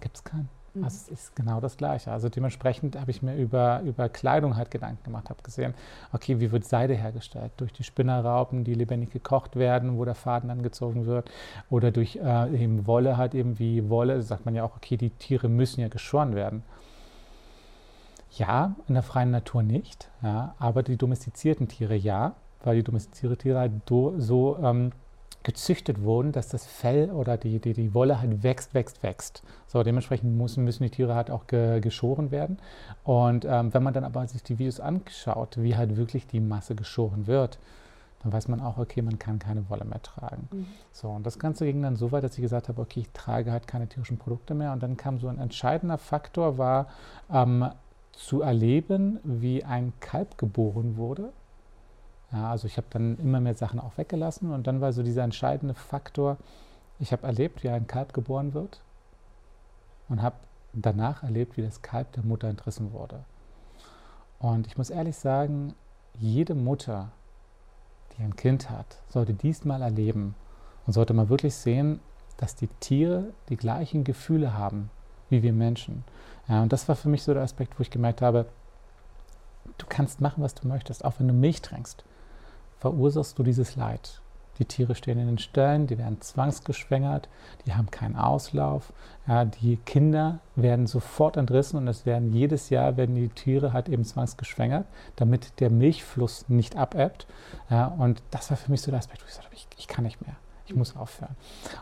gibt 0.00 0.16
es 0.16 0.22
keinen. 0.22 0.48
Mhm. 0.74 0.84
Also 0.84 0.96
es 0.96 1.08
ist 1.08 1.36
genau 1.36 1.60
das 1.60 1.76
Gleiche. 1.76 2.10
Also 2.10 2.28
dementsprechend 2.28 2.98
habe 2.98 3.10
ich 3.10 3.22
mir 3.22 3.36
über, 3.36 3.80
über 3.82 4.08
Kleidung 4.08 4.56
halt 4.56 4.70
Gedanken 4.70 5.02
gemacht, 5.04 5.30
habe 5.30 5.42
gesehen, 5.42 5.74
okay, 6.12 6.40
wie 6.40 6.52
wird 6.52 6.64
Seide 6.64 6.94
hergestellt? 6.94 7.52
Durch 7.56 7.72
die 7.72 7.84
Spinnerraupen, 7.84 8.64
die 8.64 8.74
lebendig 8.74 9.10
gekocht 9.10 9.56
werden, 9.56 9.98
wo 9.98 10.04
der 10.04 10.14
Faden 10.14 10.50
angezogen 10.50 11.06
wird, 11.06 11.30
oder 11.68 11.90
durch 11.90 12.16
äh, 12.16 12.62
eben 12.62 12.86
Wolle 12.86 13.16
halt 13.16 13.34
eben 13.34 13.58
wie 13.58 13.88
Wolle, 13.88 14.22
sagt 14.22 14.44
man 14.44 14.54
ja 14.54 14.64
auch, 14.64 14.76
okay, 14.76 14.96
die 14.96 15.10
Tiere 15.10 15.48
müssen 15.48 15.80
ja 15.80 15.88
geschoren 15.88 16.34
werden. 16.34 16.62
Ja, 18.32 18.76
in 18.86 18.94
der 18.94 19.02
freien 19.02 19.32
Natur 19.32 19.64
nicht, 19.64 20.08
ja, 20.22 20.54
aber 20.60 20.84
die 20.84 20.96
domestizierten 20.96 21.66
Tiere 21.66 21.96
ja, 21.96 22.34
weil 22.62 22.76
die 22.76 22.84
domestizierten 22.84 23.38
Tiere 23.38 23.58
halt 23.58 23.72
so 23.88 24.56
ähm, 24.62 24.92
gezüchtet 25.42 26.02
wurden, 26.02 26.32
dass 26.32 26.48
das 26.48 26.66
Fell 26.66 27.10
oder 27.10 27.36
die, 27.36 27.58
die, 27.60 27.72
die 27.72 27.94
Wolle 27.94 28.20
halt 28.20 28.42
wächst, 28.42 28.74
wächst, 28.74 29.02
wächst. 29.02 29.42
So, 29.66 29.82
dementsprechend 29.82 30.36
müssen, 30.36 30.64
müssen 30.64 30.82
die 30.82 30.90
Tiere 30.90 31.14
halt 31.14 31.30
auch 31.30 31.46
ge, 31.46 31.80
geschoren 31.80 32.30
werden. 32.30 32.58
Und 33.04 33.46
ähm, 33.46 33.72
wenn 33.72 33.82
man 33.82 33.94
dann 33.94 34.04
aber 34.04 34.26
sich 34.26 34.42
die 34.42 34.58
Videos 34.58 34.80
anschaut, 34.80 35.56
wie 35.62 35.76
halt 35.76 35.96
wirklich 35.96 36.26
die 36.26 36.40
Masse 36.40 36.74
geschoren 36.74 37.26
wird, 37.26 37.58
dann 38.22 38.34
weiß 38.34 38.48
man 38.48 38.60
auch, 38.60 38.76
okay, 38.76 39.00
man 39.00 39.18
kann 39.18 39.38
keine 39.38 39.70
Wolle 39.70 39.86
mehr 39.86 40.02
tragen. 40.02 40.48
Mhm. 40.52 40.66
So, 40.92 41.08
und 41.08 41.24
das 41.24 41.38
Ganze 41.38 41.64
ging 41.64 41.80
dann 41.82 41.96
so 41.96 42.12
weit, 42.12 42.22
dass 42.22 42.36
ich 42.36 42.42
gesagt 42.42 42.68
habe, 42.68 42.82
okay, 42.82 43.00
ich 43.00 43.10
trage 43.12 43.50
halt 43.50 43.66
keine 43.66 43.88
tierischen 43.88 44.18
Produkte 44.18 44.54
mehr. 44.54 44.72
Und 44.72 44.82
dann 44.82 44.98
kam 44.98 45.18
so 45.18 45.28
ein 45.28 45.38
entscheidender 45.38 45.96
Faktor, 45.96 46.58
war 46.58 46.88
ähm, 47.32 47.70
zu 48.12 48.42
erleben, 48.42 49.20
wie 49.24 49.64
ein 49.64 49.94
Kalb 50.00 50.36
geboren 50.36 50.98
wurde 50.98 51.32
ja, 52.32 52.50
also 52.50 52.66
ich 52.66 52.76
habe 52.76 52.86
dann 52.90 53.18
immer 53.18 53.40
mehr 53.40 53.54
Sachen 53.54 53.80
auch 53.80 53.96
weggelassen 53.96 54.52
und 54.52 54.66
dann 54.66 54.80
war 54.80 54.92
so 54.92 55.02
dieser 55.02 55.24
entscheidende 55.24 55.74
Faktor, 55.74 56.36
ich 56.98 57.12
habe 57.12 57.26
erlebt, 57.26 57.62
wie 57.64 57.70
ein 57.70 57.86
Kalb 57.86 58.12
geboren 58.12 58.54
wird 58.54 58.80
und 60.08 60.22
habe 60.22 60.36
danach 60.72 61.22
erlebt, 61.22 61.56
wie 61.56 61.62
das 61.62 61.82
Kalb 61.82 62.12
der 62.12 62.24
Mutter 62.24 62.48
entrissen 62.48 62.92
wurde. 62.92 63.24
Und 64.38 64.66
ich 64.66 64.76
muss 64.76 64.90
ehrlich 64.90 65.16
sagen, 65.16 65.74
jede 66.18 66.54
Mutter, 66.54 67.10
die 68.16 68.22
ein 68.22 68.36
Kind 68.36 68.70
hat, 68.70 68.98
sollte 69.08 69.34
dies 69.34 69.64
mal 69.64 69.82
erleben 69.82 70.34
und 70.86 70.92
sollte 70.92 71.14
mal 71.14 71.28
wirklich 71.28 71.54
sehen, 71.54 72.00
dass 72.36 72.54
die 72.54 72.68
Tiere 72.80 73.32
die 73.48 73.56
gleichen 73.56 74.04
Gefühle 74.04 74.54
haben 74.54 74.90
wie 75.30 75.42
wir 75.42 75.52
Menschen. 75.52 76.04
Ja, 76.48 76.62
und 76.62 76.72
das 76.72 76.88
war 76.88 76.96
für 76.96 77.08
mich 77.08 77.22
so 77.22 77.32
der 77.32 77.42
Aspekt, 77.42 77.78
wo 77.78 77.82
ich 77.82 77.90
gemerkt 77.90 78.20
habe, 78.20 78.46
du 79.78 79.86
kannst 79.88 80.20
machen, 80.20 80.42
was 80.42 80.54
du 80.54 80.68
möchtest, 80.68 81.04
auch 81.04 81.14
wenn 81.18 81.28
du 81.28 81.34
Milch 81.34 81.62
trinkst, 81.62 82.04
verursachst 82.80 83.38
du 83.38 83.42
dieses 83.42 83.76
Leid. 83.76 84.20
Die 84.58 84.66
Tiere 84.66 84.94
stehen 84.94 85.18
in 85.18 85.26
den 85.26 85.38
Ställen, 85.38 85.86
die 85.86 85.96
werden 85.96 86.20
zwangsgeschwängert, 86.20 87.30
die 87.64 87.72
haben 87.72 87.90
keinen 87.90 88.16
Auslauf. 88.16 88.92
Ja, 89.26 89.46
die 89.46 89.76
Kinder 89.76 90.40
werden 90.54 90.86
sofort 90.86 91.38
entrissen 91.38 91.78
und 91.78 91.88
es 91.88 92.04
werden 92.04 92.34
jedes 92.34 92.68
Jahr 92.68 92.98
werden 92.98 93.14
die 93.14 93.30
Tiere 93.30 93.72
halt 93.72 93.88
eben 93.88 94.04
zwangsgeschwängert, 94.04 94.86
damit 95.16 95.60
der 95.60 95.70
Milchfluss 95.70 96.46
nicht 96.48 96.76
abebbt. 96.76 97.26
Ja, 97.70 97.86
und 97.86 98.22
das 98.30 98.50
war 98.50 98.58
für 98.58 98.70
mich 98.70 98.82
so 98.82 98.90
der 98.90 99.00
Aspekt, 99.00 99.22
wo 99.22 99.24
ich 99.24 99.30
gesagt 99.30 99.46
habe, 99.46 99.54
ich, 99.54 99.66
ich 99.78 99.88
kann 99.88 100.04
nicht 100.04 100.20
mehr, 100.20 100.36
ich 100.66 100.74
muss 100.74 100.94
aufhören. 100.94 101.36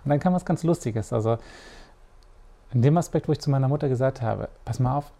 Und 0.04 0.10
dann 0.10 0.20
kam 0.20 0.32
was 0.32 0.44
ganz 0.44 0.62
Lustiges. 0.62 1.12
Also 1.12 1.38
in 2.72 2.82
dem 2.82 2.96
Aspekt, 2.96 3.26
wo 3.26 3.32
ich 3.32 3.40
zu 3.40 3.50
meiner 3.50 3.66
Mutter 3.66 3.88
gesagt 3.88 4.22
habe, 4.22 4.50
pass 4.64 4.78
mal 4.78 4.96
auf, 4.96 5.10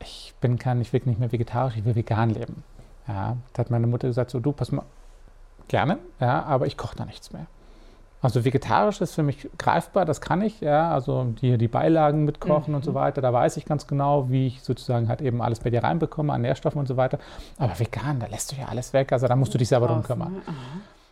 ich 0.00 0.32
bin 0.40 0.60
kein, 0.60 0.80
ich 0.80 0.92
will 0.92 1.02
nicht 1.06 1.18
mehr 1.18 1.32
vegetarisch, 1.32 1.76
ich 1.76 1.84
will 1.84 1.96
vegan 1.96 2.30
leben. 2.30 2.62
Ja, 3.08 3.36
da 3.54 3.60
hat 3.60 3.70
meine 3.70 3.86
Mutter 3.86 4.06
gesagt, 4.06 4.30
so 4.30 4.38
du, 4.38 4.52
pass 4.52 4.70
mal, 4.70 4.84
gerne, 5.66 5.98
ja, 6.20 6.42
aber 6.44 6.66
ich 6.66 6.76
koche 6.76 6.96
da 6.96 7.04
nichts 7.04 7.32
mehr. 7.32 7.46
Also 8.20 8.44
vegetarisch 8.44 9.00
ist 9.00 9.14
für 9.14 9.22
mich 9.22 9.48
greifbar, 9.58 10.04
das 10.04 10.20
kann 10.20 10.42
ich, 10.42 10.60
ja, 10.60 10.92
also 10.92 11.34
die, 11.40 11.56
die 11.56 11.68
Beilagen 11.68 12.24
mitkochen 12.24 12.72
mhm. 12.72 12.76
und 12.76 12.84
so 12.84 12.90
mhm. 12.90 12.96
weiter, 12.96 13.20
da 13.20 13.32
weiß 13.32 13.56
ich 13.56 13.64
ganz 13.64 13.86
genau, 13.86 14.28
wie 14.28 14.48
ich 14.48 14.62
sozusagen 14.62 15.08
halt 15.08 15.22
eben 15.22 15.40
alles 15.40 15.60
bei 15.60 15.70
dir 15.70 15.84
reinbekomme 15.84 16.32
an 16.32 16.42
Nährstoffen 16.42 16.80
und 16.80 16.86
so 16.86 16.96
weiter. 16.96 17.18
Aber 17.58 17.78
vegan, 17.78 18.18
da 18.18 18.26
lässt 18.26 18.52
du 18.52 18.56
ja 18.56 18.66
alles 18.66 18.92
weg, 18.92 19.12
also 19.12 19.28
da 19.28 19.36
musst 19.36 19.54
du 19.54 19.58
dich 19.58 19.68
selber 19.68 19.86
drum 19.86 20.02
kümmern. 20.02 20.32
Ne? 20.32 20.42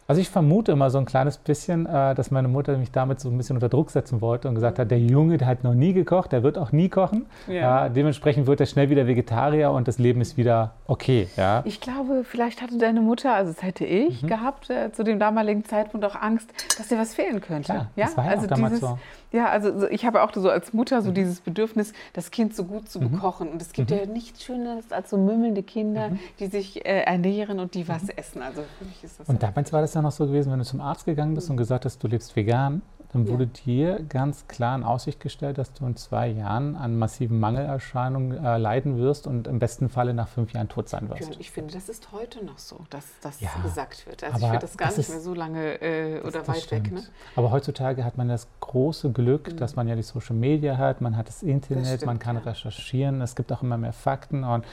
Also 0.08 0.20
ich 0.20 0.30
vermute 0.30 0.70
immer 0.70 0.88
so 0.90 0.98
ein 0.98 1.04
kleines 1.04 1.36
bisschen, 1.36 1.86
äh, 1.86 2.14
dass 2.14 2.30
meine 2.30 2.46
Mutter 2.46 2.78
mich 2.78 2.92
damit 2.92 3.18
so 3.18 3.28
ein 3.28 3.36
bisschen 3.36 3.56
unter 3.56 3.68
Druck 3.68 3.90
setzen 3.90 4.20
wollte 4.20 4.48
und 4.48 4.54
gesagt 4.54 4.78
hat, 4.78 4.90
der 4.90 5.00
Junge, 5.00 5.36
der 5.36 5.48
hat 5.48 5.64
noch 5.64 5.74
nie 5.74 5.92
gekocht, 5.92 6.30
der 6.30 6.44
wird 6.44 6.58
auch 6.58 6.70
nie 6.70 6.88
kochen. 6.88 7.26
Ja. 7.48 7.88
Dementsprechend 7.88 8.46
wird 8.46 8.60
er 8.60 8.66
schnell 8.66 8.88
wieder 8.88 9.06
Vegetarier 9.08 9.72
und 9.72 9.88
das 9.88 9.98
Leben 9.98 10.20
ist 10.20 10.36
wieder 10.36 10.74
okay. 10.86 11.26
Ja. 11.36 11.62
Ich 11.64 11.80
glaube, 11.80 12.22
vielleicht 12.22 12.62
hatte 12.62 12.78
deine 12.78 13.00
Mutter, 13.00 13.34
also 13.34 13.52
das 13.52 13.62
hätte 13.62 13.84
ich 13.84 14.22
mhm. 14.22 14.28
gehabt, 14.28 14.70
äh, 14.70 14.92
zu 14.92 15.02
dem 15.02 15.18
damaligen 15.18 15.64
Zeitpunkt 15.64 16.06
auch 16.06 16.14
Angst, 16.14 16.50
dass 16.78 16.88
dir 16.88 16.98
was 16.98 17.14
fehlen 17.14 17.40
könnte. 17.40 17.72
Klar, 17.72 17.90
ja, 17.96 18.04
das 18.06 18.16
war 18.16 18.24
ja 18.26 18.30
also 18.30 18.44
auch 18.44 18.48
damals 18.48 18.74
dieses, 18.74 18.88
so. 18.88 18.98
Ja, 19.32 19.48
also 19.48 19.88
ich 19.88 20.06
habe 20.06 20.22
auch 20.22 20.32
so 20.32 20.48
als 20.48 20.72
Mutter 20.72 21.02
so 21.02 21.10
mhm. 21.10 21.14
dieses 21.14 21.40
Bedürfnis, 21.40 21.92
das 22.12 22.30
Kind 22.30 22.54
so 22.54 22.64
gut 22.64 22.88
zu 22.88 23.00
mhm. 23.00 23.10
bekochen. 23.10 23.48
Und 23.48 23.60
es 23.60 23.72
gibt 23.72 23.90
mhm. 23.90 23.96
ja 23.96 24.06
nichts 24.06 24.44
Schöneres 24.44 24.92
als 24.92 25.10
so 25.10 25.18
mümmelnde 25.18 25.62
Kinder, 25.62 26.10
mhm. 26.10 26.18
die 26.38 26.46
sich 26.46 26.86
äh, 26.86 27.02
ernähren 27.02 27.58
und 27.58 27.74
die 27.74 27.88
was 27.88 28.04
mhm. 28.04 28.10
essen. 28.16 28.42
Also 28.42 28.62
für 28.78 28.84
mich 28.84 29.02
ist 29.02 29.20
das. 29.20 29.28
Und 29.28 29.42
damals 29.42 29.72
war 29.72 29.80
das 29.80 29.95
ja 29.96 30.02
noch 30.02 30.12
so 30.12 30.26
gewesen, 30.26 30.52
wenn 30.52 30.58
du 30.58 30.64
zum 30.64 30.80
Arzt 30.80 31.04
gegangen 31.04 31.34
bist 31.34 31.50
und 31.50 31.56
gesagt 31.56 31.84
hast, 31.84 32.02
du 32.02 32.08
lebst 32.08 32.36
vegan, 32.36 32.82
dann 33.12 33.28
wurde 33.28 33.44
ja. 33.44 33.50
dir 33.64 34.02
ganz 34.08 34.46
klar 34.46 34.76
in 34.76 34.82
Aussicht 34.82 35.20
gestellt, 35.20 35.58
dass 35.58 35.72
du 35.72 35.86
in 35.86 35.96
zwei 35.96 36.28
Jahren 36.28 36.76
an 36.76 36.98
massiven 36.98 37.40
Mangelerscheinungen 37.40 38.44
äh, 38.44 38.58
leiden 38.58 38.98
wirst 38.98 39.26
und 39.26 39.46
im 39.46 39.58
besten 39.58 39.88
Falle 39.88 40.12
nach 40.12 40.28
fünf 40.28 40.52
Jahren 40.52 40.68
tot 40.68 40.88
sein 40.88 41.08
wirst. 41.08 41.36
Ich 41.38 41.50
finde, 41.50 41.72
das 41.72 41.88
ist 41.88 42.12
heute 42.12 42.44
noch 42.44 42.58
so, 42.58 42.80
dass 42.90 43.06
das 43.22 43.40
ja, 43.40 43.50
gesagt 43.62 44.06
wird. 44.06 44.22
Also 44.24 44.38
ich 44.38 44.44
finde 44.44 44.58
das 44.58 44.76
gar 44.76 44.88
das 44.88 44.98
nicht 44.98 45.08
ist, 45.08 45.14
mehr 45.14 45.22
so 45.22 45.34
lange 45.34 45.80
äh, 45.80 46.20
oder 46.20 46.40
das, 46.40 46.48
weit 46.48 46.62
stimmt. 46.62 46.86
weg. 46.86 46.92
Ne? 46.92 47.02
Aber 47.36 47.50
heutzutage 47.50 48.04
hat 48.04 48.18
man 48.18 48.28
das 48.28 48.48
große 48.60 49.10
Glück, 49.12 49.52
mhm. 49.52 49.56
dass 49.56 49.76
man 49.76 49.88
ja 49.88 49.94
die 49.94 50.02
Social 50.02 50.36
Media 50.36 50.76
hat, 50.76 51.00
man 51.00 51.16
hat 51.16 51.28
das 51.28 51.42
Internet, 51.42 51.86
stimmt, 51.86 52.06
man 52.06 52.18
kann 52.18 52.36
ja. 52.36 52.42
recherchieren, 52.42 53.20
es 53.22 53.34
gibt 53.34 53.52
auch 53.52 53.62
immer 53.62 53.78
mehr 53.78 53.92
Fakten 53.92 54.44
und 54.44 54.64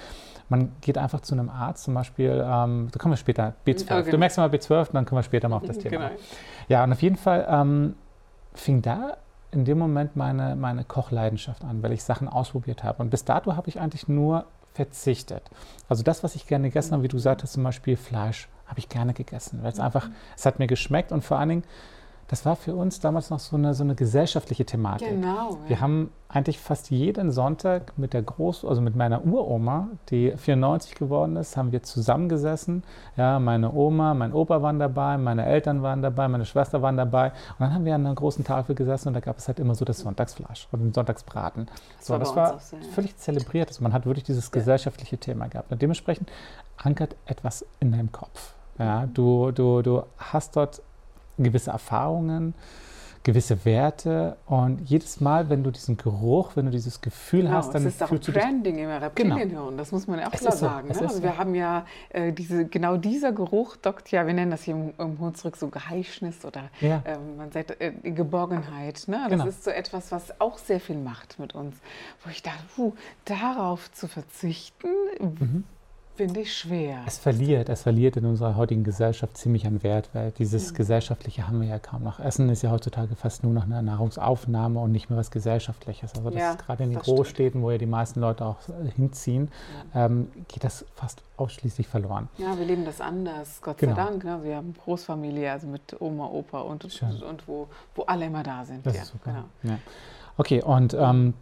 man 0.50 0.72
geht 0.82 0.98
einfach 0.98 1.22
zu 1.22 1.34
einem 1.34 1.50
Arzt, 1.50 1.86
zum 1.86 1.94
Beispiel, 1.94 2.30
ähm, 2.46 2.90
da 2.92 3.00
kommen 3.00 3.14
wir 3.14 3.18
später, 3.18 3.54
B12. 3.66 4.02
Okay. 4.02 4.12
Du 4.12 4.18
merkst 4.18 4.38
mal 4.38 4.50
B12, 4.50 4.92
dann 4.92 5.06
kommen 5.14 5.20
wir 5.20 5.24
später 5.24 5.48
mal 5.48 5.58
auf 5.58 5.64
das 5.64 5.78
Thema. 5.78 6.10
Genau. 6.10 6.20
Ja, 6.70 6.84
und 6.84 6.92
auf 6.92 7.02
jeden 7.02 7.18
Fall 7.18 7.46
ähm, 7.48 7.96
fing 8.54 8.82
da 8.82 9.18
in 9.52 9.64
dem 9.64 9.78
Moment 9.78 10.16
meine, 10.16 10.56
meine 10.56 10.84
Kochleidenschaft 10.84 11.64
an, 11.64 11.84
weil 11.84 11.92
ich 11.92 12.04
Sachen 12.04 12.28
ausprobiert 12.28 12.84
habe. 12.84 13.04
Und 13.04 13.12
bis 13.12 13.24
dato 13.24 13.56
habe 13.56 13.70
ich 13.70 13.80
eigentlich 13.80 14.08
nur 14.08 14.46
verzichtet. 14.74 15.44
Also 15.88 16.02
das, 16.02 16.24
was 16.24 16.34
ich 16.34 16.48
gerne 16.48 16.70
gegessen 16.70 16.94
habe, 16.94 17.04
wie 17.04 17.08
du 17.08 17.20
sagtest, 17.20 17.54
zum 17.54 17.64
Beispiel 17.64 17.96
Fleisch, 17.96 18.50
habe 18.66 18.80
ich 18.80 18.90
gerne 18.90 19.14
gegessen, 19.14 19.60
weil 19.62 19.72
es 19.72 19.80
einfach, 19.80 20.10
es 20.36 20.48
hat 20.48 20.58
mir 20.58 20.66
geschmeckt 20.66 21.12
und 21.12 21.24
vor 21.24 21.38
allen 21.38 21.50
Dingen, 21.50 21.64
das 22.34 22.48
war 22.48 22.56
für 22.56 22.74
uns 22.74 23.00
damals 23.00 23.30
noch 23.30 23.38
so 23.38 23.56
eine, 23.56 23.76
so 23.76 23.84
eine 23.84 23.94
gesellschaftliche 23.94 24.66
Thematik. 24.66 25.08
Genau. 25.08 25.60
Wir 25.68 25.80
haben 25.82 26.10
eigentlich 26.28 26.58
fast 26.58 26.90
jeden 26.90 27.30
Sonntag 27.30 27.96
mit 27.96 28.14
der 28.14 28.24
Groß, 28.24 28.66
also 28.66 28.82
mit 28.82 28.96
meiner 28.96 29.24
Uroma, 29.24 29.90
die 30.10 30.36
94 30.36 30.96
geworden 30.96 31.36
ist, 31.36 31.58
haben 31.58 31.72
wir 31.72 31.84
zusammengesessen. 31.84 32.82
Ja, 33.18 33.38
meine 33.38 33.72
Oma, 33.72 34.16
mein 34.16 34.34
Opa 34.34 34.64
waren 34.64 34.80
dabei, 34.80 35.20
meine 35.20 35.46
Eltern 35.46 35.84
waren 35.84 36.02
dabei, 36.02 36.28
meine 36.28 36.46
Schwester 36.46 36.82
waren 36.82 36.98
dabei. 36.98 37.28
Und 37.28 37.60
dann 37.60 37.76
haben 37.76 37.86
wir 37.86 37.94
an 37.94 38.04
einer 38.04 38.16
großen 38.16 38.44
Tafel 38.44 38.74
gesessen 38.74 39.10
und 39.10 39.14
da 39.14 39.20
gab 39.20 39.38
es 39.38 39.48
halt 39.48 39.60
immer 39.60 39.76
so 39.76 39.86
das 39.86 40.00
Sonntagsfleisch 40.00 40.68
und 40.72 40.80
den 40.80 40.92
Sonntagsbraten. 40.92 41.68
Das 42.00 42.08
so, 42.08 42.14
war 42.14 42.20
das 42.20 42.36
war 42.36 42.60
so, 42.60 42.78
ja. 42.78 42.82
völlig 42.96 43.16
zelebriert. 43.18 43.68
Also 43.68 43.84
man 43.84 43.94
hat 43.94 44.08
wirklich 44.08 44.24
dieses 44.24 44.50
gesellschaftliche 44.50 45.20
Thema 45.20 45.50
gehabt. 45.50 45.72
Und 45.72 45.84
dementsprechend 45.84 46.32
ankert 46.78 47.16
etwas 47.28 47.64
in 47.80 47.92
deinem 47.92 48.12
Kopf. 48.12 48.56
Ja, 48.80 49.06
du, 49.06 49.52
du, 49.52 49.84
du 49.84 50.02
hast 50.18 50.56
dort 50.56 50.82
gewisse 51.38 51.72
Erfahrungen, 51.72 52.54
gewisse 53.24 53.64
Werte 53.64 54.36
und 54.46 54.82
jedes 54.82 55.22
Mal, 55.22 55.50
wenn 55.50 55.64
du 55.64 55.72
diesen 55.72 55.96
Geruch, 55.96 56.52
wenn 56.56 56.66
du 56.66 56.72
dieses 56.72 57.00
Gefühl 57.00 57.44
genau, 57.44 57.54
hast, 57.54 57.74
dann 57.74 57.86
es 57.86 57.96
ist 57.96 58.04
auch 58.04 58.10
Branding 58.10 58.80
im 58.80 58.90
Reptilienhirn, 58.90 59.50
genau. 59.50 59.72
das 59.72 59.94
muss 59.94 60.08
man 60.08 60.20
ja 60.20 60.28
auch 60.28 60.32
klar 60.32 60.52
so, 60.52 60.58
sagen. 60.58 60.90
Ne? 60.90 61.00
Also 61.00 61.16
so. 61.16 61.24
wir 61.24 61.38
haben 61.38 61.56
ja 61.56 61.86
äh, 62.10 62.34
diese, 62.34 62.66
genau 62.66 62.98
dieser 62.98 63.32
Geruch 63.32 63.78
dockt 63.78 64.12
ja, 64.12 64.28
wir 64.28 64.34
nennen 64.34 64.52
das 64.52 64.64
hier 64.64 64.76
im, 64.76 64.94
im 64.98 65.20
Hunsrück 65.20 65.56
so 65.56 65.70
Geheischnis 65.70 66.44
oder 66.44 66.70
ja. 66.82 67.02
ähm, 67.06 67.38
man 67.38 67.52
sagt 67.52 67.80
äh, 67.80 67.92
Geborgenheit. 68.04 69.04
Ne? 69.08 69.20
Das 69.24 69.32
genau. 69.32 69.46
ist 69.46 69.64
so 69.64 69.72
etwas, 69.72 70.12
was 70.12 70.42
auch 70.42 70.58
sehr 70.58 70.82
viel 70.82 70.98
macht 70.98 71.40
mit 71.40 71.56
uns, 71.56 71.78
wo 72.26 72.30
ich 72.30 72.44
dachte, 72.44 72.64
puh, 72.76 72.94
darauf 73.26 73.90
zu 73.94 74.08
verzichten, 74.08 74.90
mhm 75.20 75.64
Finde 76.16 76.42
ich 76.42 76.56
schwer. 76.56 77.02
Es 77.08 77.18
verliert, 77.18 77.70
es 77.70 77.82
verliert 77.82 78.18
in 78.18 78.26
unserer 78.26 78.56
heutigen 78.56 78.84
Gesellschaft 78.84 79.36
ziemlich 79.36 79.66
an 79.66 79.82
Wert, 79.82 80.10
weil 80.14 80.30
dieses 80.32 80.72
mhm. 80.72 80.76
Gesellschaftliche 80.76 81.48
haben 81.48 81.60
wir 81.60 81.68
ja 81.68 81.80
kaum 81.80 82.04
noch. 82.04 82.20
Essen 82.20 82.50
ist 82.50 82.62
ja 82.62 82.70
heutzutage 82.70 83.16
fast 83.16 83.44
nur 83.44 83.52
noch 83.52 83.64
eine 83.64 83.82
Nahrungsaufnahme 83.82 84.80
und 84.80 84.92
nicht 84.92 85.10
mehr 85.10 85.18
was 85.18 85.32
Gesellschaftliches. 85.32 86.14
Also 86.16 86.30
das 86.30 86.40
ja, 86.40 86.52
ist 86.52 86.60
gerade 86.60 86.84
in 86.84 86.92
den 86.92 87.00
Großstädten, 87.00 87.52
stimmt. 87.54 87.64
wo 87.64 87.72
ja 87.72 87.80
die 87.80 87.88
meisten 87.88 88.20
Leute 88.20 88.46
auch 88.46 88.58
äh, 88.70 88.92
hinziehen, 88.92 89.50
ja. 89.96 90.06
ähm, 90.06 90.30
geht 90.48 90.64
das 90.64 90.86
fast 90.94 91.24
ausschließlich 91.38 91.88
verloren. 91.88 92.30
Ja, 92.38 92.56
wir 92.60 92.66
leben 92.66 92.86
das 92.86 93.02
anders, 93.02 93.60
Gott 93.64 93.80
genau. 93.80 93.96
sei 93.96 94.04
Dank. 94.04 94.24
Ne? 94.24 94.40
Wir 94.44 94.58
haben 94.58 94.76
Großfamilie, 94.84 95.52
also 95.52 95.66
mit 95.66 96.00
Oma, 96.00 96.28
Opa 96.28 96.62
und, 96.62 96.86
und, 96.86 97.24
und, 97.24 97.48
wo, 97.48 97.68
wo 97.96 98.04
alle 98.04 98.28
immer 98.28 98.44
da 98.44 98.64
sind. 98.66 98.86
Das 98.86 98.96
ja, 98.96 99.02
ist 99.02 99.12
super. 99.14 99.32
Genau. 99.32 99.74
Ja. 99.74 99.80
Okay, 100.38 100.62
und 100.62 100.94
ähm, 100.94 101.34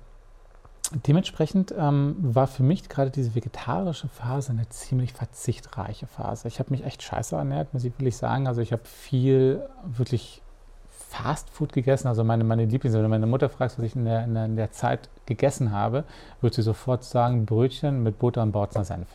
Dementsprechend 0.93 1.73
ähm, 1.77 2.15
war 2.19 2.47
für 2.47 2.63
mich 2.63 2.89
gerade 2.89 3.11
diese 3.11 3.33
vegetarische 3.33 4.09
Phase 4.09 4.51
eine 4.51 4.67
ziemlich 4.69 5.13
verzichtreiche 5.13 6.05
Phase. 6.05 6.47
Ich 6.47 6.59
habe 6.59 6.71
mich 6.71 6.83
echt 6.83 7.01
scheiße 7.01 7.35
ernährt, 7.35 7.73
muss 7.73 7.85
ich 7.85 7.93
wirklich 7.97 8.17
sagen. 8.17 8.47
Also 8.47 8.61
ich 8.61 8.73
habe 8.73 8.83
viel 8.85 9.67
wirklich 9.85 10.41
Fast 10.89 11.49
Food 11.49 11.73
gegessen. 11.73 12.07
Also 12.07 12.23
meine, 12.23 12.43
meine 12.43 12.65
Lieblings, 12.65 12.95
wenn 12.95 13.03
du 13.03 13.09
meine 13.09 13.25
Mutter 13.25 13.49
fragst, 13.49 13.77
was 13.77 13.85
ich 13.85 13.95
in 13.95 14.05
der, 14.05 14.23
in 14.23 14.33
der, 14.33 14.45
in 14.45 14.55
der 14.55 14.71
Zeit 14.71 15.09
gegessen 15.25 15.71
habe, 15.71 16.05
wird 16.39 16.53
sie 16.53 16.61
sofort 16.61 17.03
sagen, 17.03 17.45
Brötchen 17.45 18.03
mit 18.03 18.19
Butter 18.19 18.41
und 18.41 18.51
Bautzner 18.51 18.85
Senf. 18.85 19.07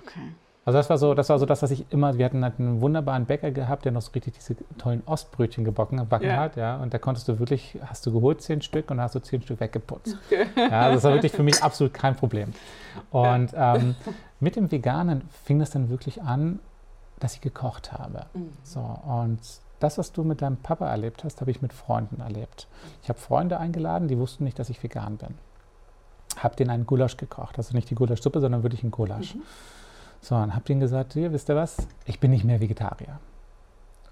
Okay. 0.00 0.32
Also 0.68 0.76
das 0.76 0.90
war 0.90 0.98
so, 0.98 1.14
das 1.14 1.30
war 1.30 1.38
so 1.38 1.46
das, 1.46 1.62
was 1.62 1.70
ich 1.70 1.90
immer. 1.90 2.18
Wir 2.18 2.26
hatten 2.26 2.44
halt 2.44 2.58
einen 2.58 2.82
wunderbaren 2.82 3.24
Bäcker 3.24 3.50
gehabt, 3.52 3.86
der 3.86 3.92
noch 3.92 4.02
so 4.02 4.12
richtig 4.12 4.34
diese 4.34 4.54
tollen 4.76 5.02
Ostbrötchen 5.06 5.64
gebacken, 5.64 6.06
ja. 6.20 6.36
hat, 6.36 6.56
ja. 6.56 6.76
Und 6.76 6.92
da 6.92 6.98
konntest 6.98 7.26
du 7.26 7.38
wirklich, 7.38 7.78
hast 7.86 8.04
du 8.04 8.12
geholt 8.12 8.42
zehn 8.42 8.60
Stück 8.60 8.90
und 8.90 9.00
hast 9.00 9.14
du 9.14 9.20
zehn 9.20 9.40
Stück 9.40 9.60
weggeputzt. 9.60 10.18
Okay. 10.30 10.44
Ja, 10.56 10.82
also 10.82 10.96
das 10.96 11.04
war 11.04 11.14
wirklich 11.14 11.32
für 11.32 11.42
mich 11.42 11.62
absolut 11.62 11.94
kein 11.94 12.14
Problem. 12.16 12.52
Und 13.10 13.52
ähm, 13.54 13.94
mit 14.40 14.56
dem 14.56 14.70
Veganen 14.70 15.22
fing 15.44 15.58
das 15.58 15.70
dann 15.70 15.88
wirklich 15.88 16.20
an, 16.20 16.58
dass 17.18 17.32
ich 17.32 17.40
gekocht 17.40 17.94
habe. 17.94 18.26
Mhm. 18.34 18.52
So 18.62 18.80
und 18.80 19.40
das, 19.80 19.96
was 19.96 20.12
du 20.12 20.22
mit 20.22 20.42
deinem 20.42 20.58
Papa 20.58 20.86
erlebt 20.86 21.24
hast, 21.24 21.40
habe 21.40 21.50
ich 21.50 21.62
mit 21.62 21.72
Freunden 21.72 22.20
erlebt. 22.20 22.68
Ich 23.02 23.08
habe 23.08 23.18
Freunde 23.18 23.58
eingeladen, 23.58 24.06
die 24.06 24.18
wussten 24.18 24.44
nicht, 24.44 24.58
dass 24.58 24.68
ich 24.68 24.82
vegan 24.82 25.16
bin. 25.16 25.34
Habe 26.36 26.56
denen 26.56 26.68
einen 26.68 26.84
Gulasch 26.84 27.16
gekocht, 27.16 27.56
also 27.56 27.74
nicht 27.74 27.88
die 27.88 27.94
Gulaschsuppe, 27.94 28.40
sondern 28.40 28.62
wirklich 28.62 28.82
einen 28.82 28.92
Gulasch. 28.92 29.34
Mhm. 29.34 29.42
So, 30.20 30.36
habt 30.36 30.68
ihr 30.68 30.74
ihnen 30.74 30.80
gesagt, 30.80 31.14
hier, 31.14 31.32
wisst 31.32 31.48
ihr 31.48 31.56
was, 31.56 31.76
ich 32.04 32.20
bin 32.20 32.30
nicht 32.30 32.44
mehr 32.44 32.60
Vegetarier. 32.60 33.18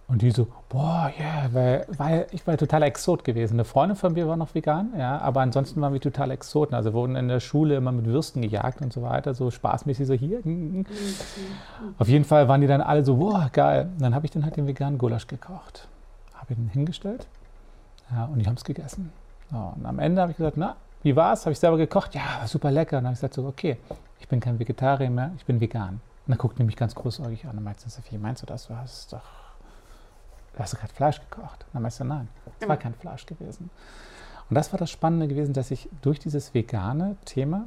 Und 0.08 0.22
die 0.22 0.30
so, 0.30 0.46
boah, 0.68 1.10
ja, 1.18 1.25
yeah, 1.25 1.48
weil, 1.52 1.86
weil 1.96 2.26
ich 2.30 2.46
war 2.46 2.56
total 2.56 2.84
Exot 2.84 3.25
gewesen. 3.25 3.54
Eine 3.54 3.64
Freundin 3.64 3.96
von 3.96 4.12
mir 4.12 4.28
war 4.28 4.36
noch 4.36 4.54
vegan, 4.54 4.92
ja, 4.96 5.18
aber 5.18 5.40
ansonsten 5.40 5.80
waren 5.80 5.92
wir 5.92 6.00
total 6.00 6.30
Exoten. 6.30 6.76
Also 6.76 6.92
wurden 6.92 7.16
in 7.16 7.26
der 7.26 7.40
Schule 7.40 7.75
immer 7.75 7.90
mit 7.90 8.06
Würsten 8.06 8.40
gejagt 8.40 8.82
und 8.82 8.92
so 8.92 9.02
weiter, 9.02 9.34
so 9.34 9.50
spaßmäßig 9.50 10.06
so 10.06 10.14
hier. 10.14 10.40
Mhm. 10.44 10.86
Auf 11.98 12.06
jeden 12.06 12.25
Fall 12.25 12.46
waren 12.46 12.60
die 12.60 12.68
dann 12.68 12.80
alle 12.80 13.04
so, 13.04 13.16
boah, 13.16 13.50
geil. 13.52 13.88
Und 13.94 14.00
dann 14.00 14.14
habe 14.14 14.26
ich 14.26 14.30
dann 14.30 14.44
halt 14.44 14.56
den 14.56 14.68
veganen 14.68 14.96
Gulasch 14.96 15.26
gekocht. 15.26 15.88
Habe 16.34 16.54
ihn 16.54 16.70
hingestellt 16.72 17.26
ja, 18.12 18.26
und 18.26 18.38
die 18.38 18.46
haben 18.46 18.54
es 18.54 18.64
gegessen. 18.64 19.12
So, 19.50 19.72
und 19.76 19.86
am 19.86 19.98
Ende 19.98 20.20
habe 20.20 20.30
ich 20.30 20.36
gesagt, 20.36 20.56
na, 20.56 20.76
wie 21.02 21.14
war 21.14 21.32
es? 21.32 21.42
Habe 21.42 21.52
ich 21.52 21.58
selber 21.58 21.76
gekocht? 21.76 22.14
Ja, 22.14 22.46
super 22.46 22.70
lecker. 22.70 22.98
Und 22.98 23.04
dann 23.04 23.08
habe 23.08 23.14
ich 23.14 23.20
gesagt, 23.20 23.34
so, 23.34 23.46
okay, 23.46 23.76
ich 24.20 24.28
bin 24.28 24.40
kein 24.40 24.58
Vegetarier 24.58 25.10
mehr, 25.10 25.32
ich 25.36 25.44
bin 25.44 25.60
vegan. 25.60 26.00
Und 26.26 26.32
dann 26.32 26.38
guckt 26.38 26.58
er 26.58 26.64
mich 26.64 26.76
ganz 26.76 26.94
großäugig 26.94 27.46
an 27.46 27.56
und 27.56 27.64
meint, 27.64 27.78
wie 28.10 28.18
meinst 28.18 28.42
du 28.42 28.46
das? 28.46 28.66
Du 28.66 28.76
hast 28.76 29.12
doch 29.12 29.46
hast 30.58 30.72
du 30.72 30.76
gerade 30.78 30.92
Fleisch 30.92 31.20
gekocht? 31.20 31.64
Und 31.66 31.74
dann 31.74 31.82
meinst 31.82 32.00
du, 32.00 32.04
nein, 32.04 32.28
es 32.60 32.68
war 32.68 32.76
kein 32.76 32.94
Fleisch 32.94 33.26
gewesen. 33.26 33.70
Und 34.48 34.54
das 34.54 34.72
war 34.72 34.78
das 34.78 34.90
Spannende 34.90 35.28
gewesen, 35.28 35.52
dass 35.52 35.70
ich 35.70 35.88
durch 36.02 36.18
dieses 36.18 36.54
vegane 36.54 37.16
Thema 37.24 37.66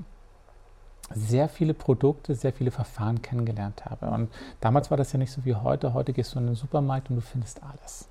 sehr 1.11 1.49
viele 1.49 1.73
Produkte, 1.73 2.35
sehr 2.35 2.53
viele 2.53 2.71
Verfahren 2.71 3.21
kennengelernt 3.21 3.85
habe. 3.85 4.07
Und 4.07 4.29
damals 4.61 4.89
war 4.89 4.97
das 4.97 5.11
ja 5.11 5.19
nicht 5.19 5.31
so 5.31 5.43
wie 5.43 5.55
heute. 5.55 5.93
Heute 5.93 6.13
gehst 6.13 6.35
du 6.35 6.39
in 6.39 6.45
den 6.45 6.55
Supermarkt 6.55 7.09
und 7.09 7.17
du 7.17 7.21
findest 7.21 7.61
alles. 7.63 8.07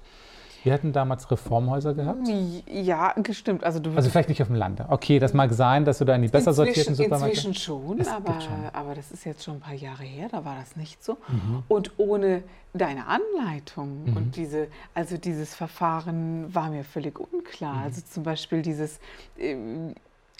Wir 0.64 0.72
hatten 0.72 0.92
damals 0.92 1.30
Reformhäuser 1.30 1.94
gehabt. 1.94 2.28
Ja, 2.66 3.12
gestimmt. 3.22 3.64
Also, 3.64 3.80
also 3.94 4.10
vielleicht 4.10 4.28
nicht 4.28 4.42
auf 4.42 4.48
dem 4.48 4.56
Lande. 4.56 4.86
Okay, 4.88 5.18
das 5.18 5.34
mag 5.34 5.52
sein, 5.52 5.84
dass 5.84 5.98
du 5.98 6.04
da 6.04 6.14
in 6.14 6.22
die 6.22 6.28
besser 6.28 6.52
sortierten 6.52 6.94
Supermärkte... 6.94 7.28
Inzwischen 7.28 7.54
schon 7.54 8.00
aber, 8.06 8.40
schon, 8.40 8.52
aber 8.72 8.94
das 8.94 9.10
ist 9.10 9.24
jetzt 9.24 9.44
schon 9.44 9.54
ein 9.56 9.60
paar 9.60 9.74
Jahre 9.74 10.04
her, 10.04 10.28
da 10.30 10.44
war 10.44 10.56
das 10.56 10.76
nicht 10.76 11.02
so. 11.04 11.18
Mhm. 11.28 11.62
Und 11.68 11.92
ohne 11.98 12.42
deine 12.74 13.06
Anleitung 13.06 14.04
mhm. 14.04 14.16
und 14.16 14.36
diese, 14.36 14.68
also 14.94 15.16
dieses 15.16 15.54
Verfahren 15.54 16.54
war 16.54 16.70
mir 16.70 16.84
völlig 16.84 17.18
unklar. 17.18 17.74
Mhm. 17.74 17.82
Also 17.84 18.02
zum 18.02 18.22
Beispiel 18.22 18.62
dieses... 18.62 19.00
Ähm, 19.38 19.94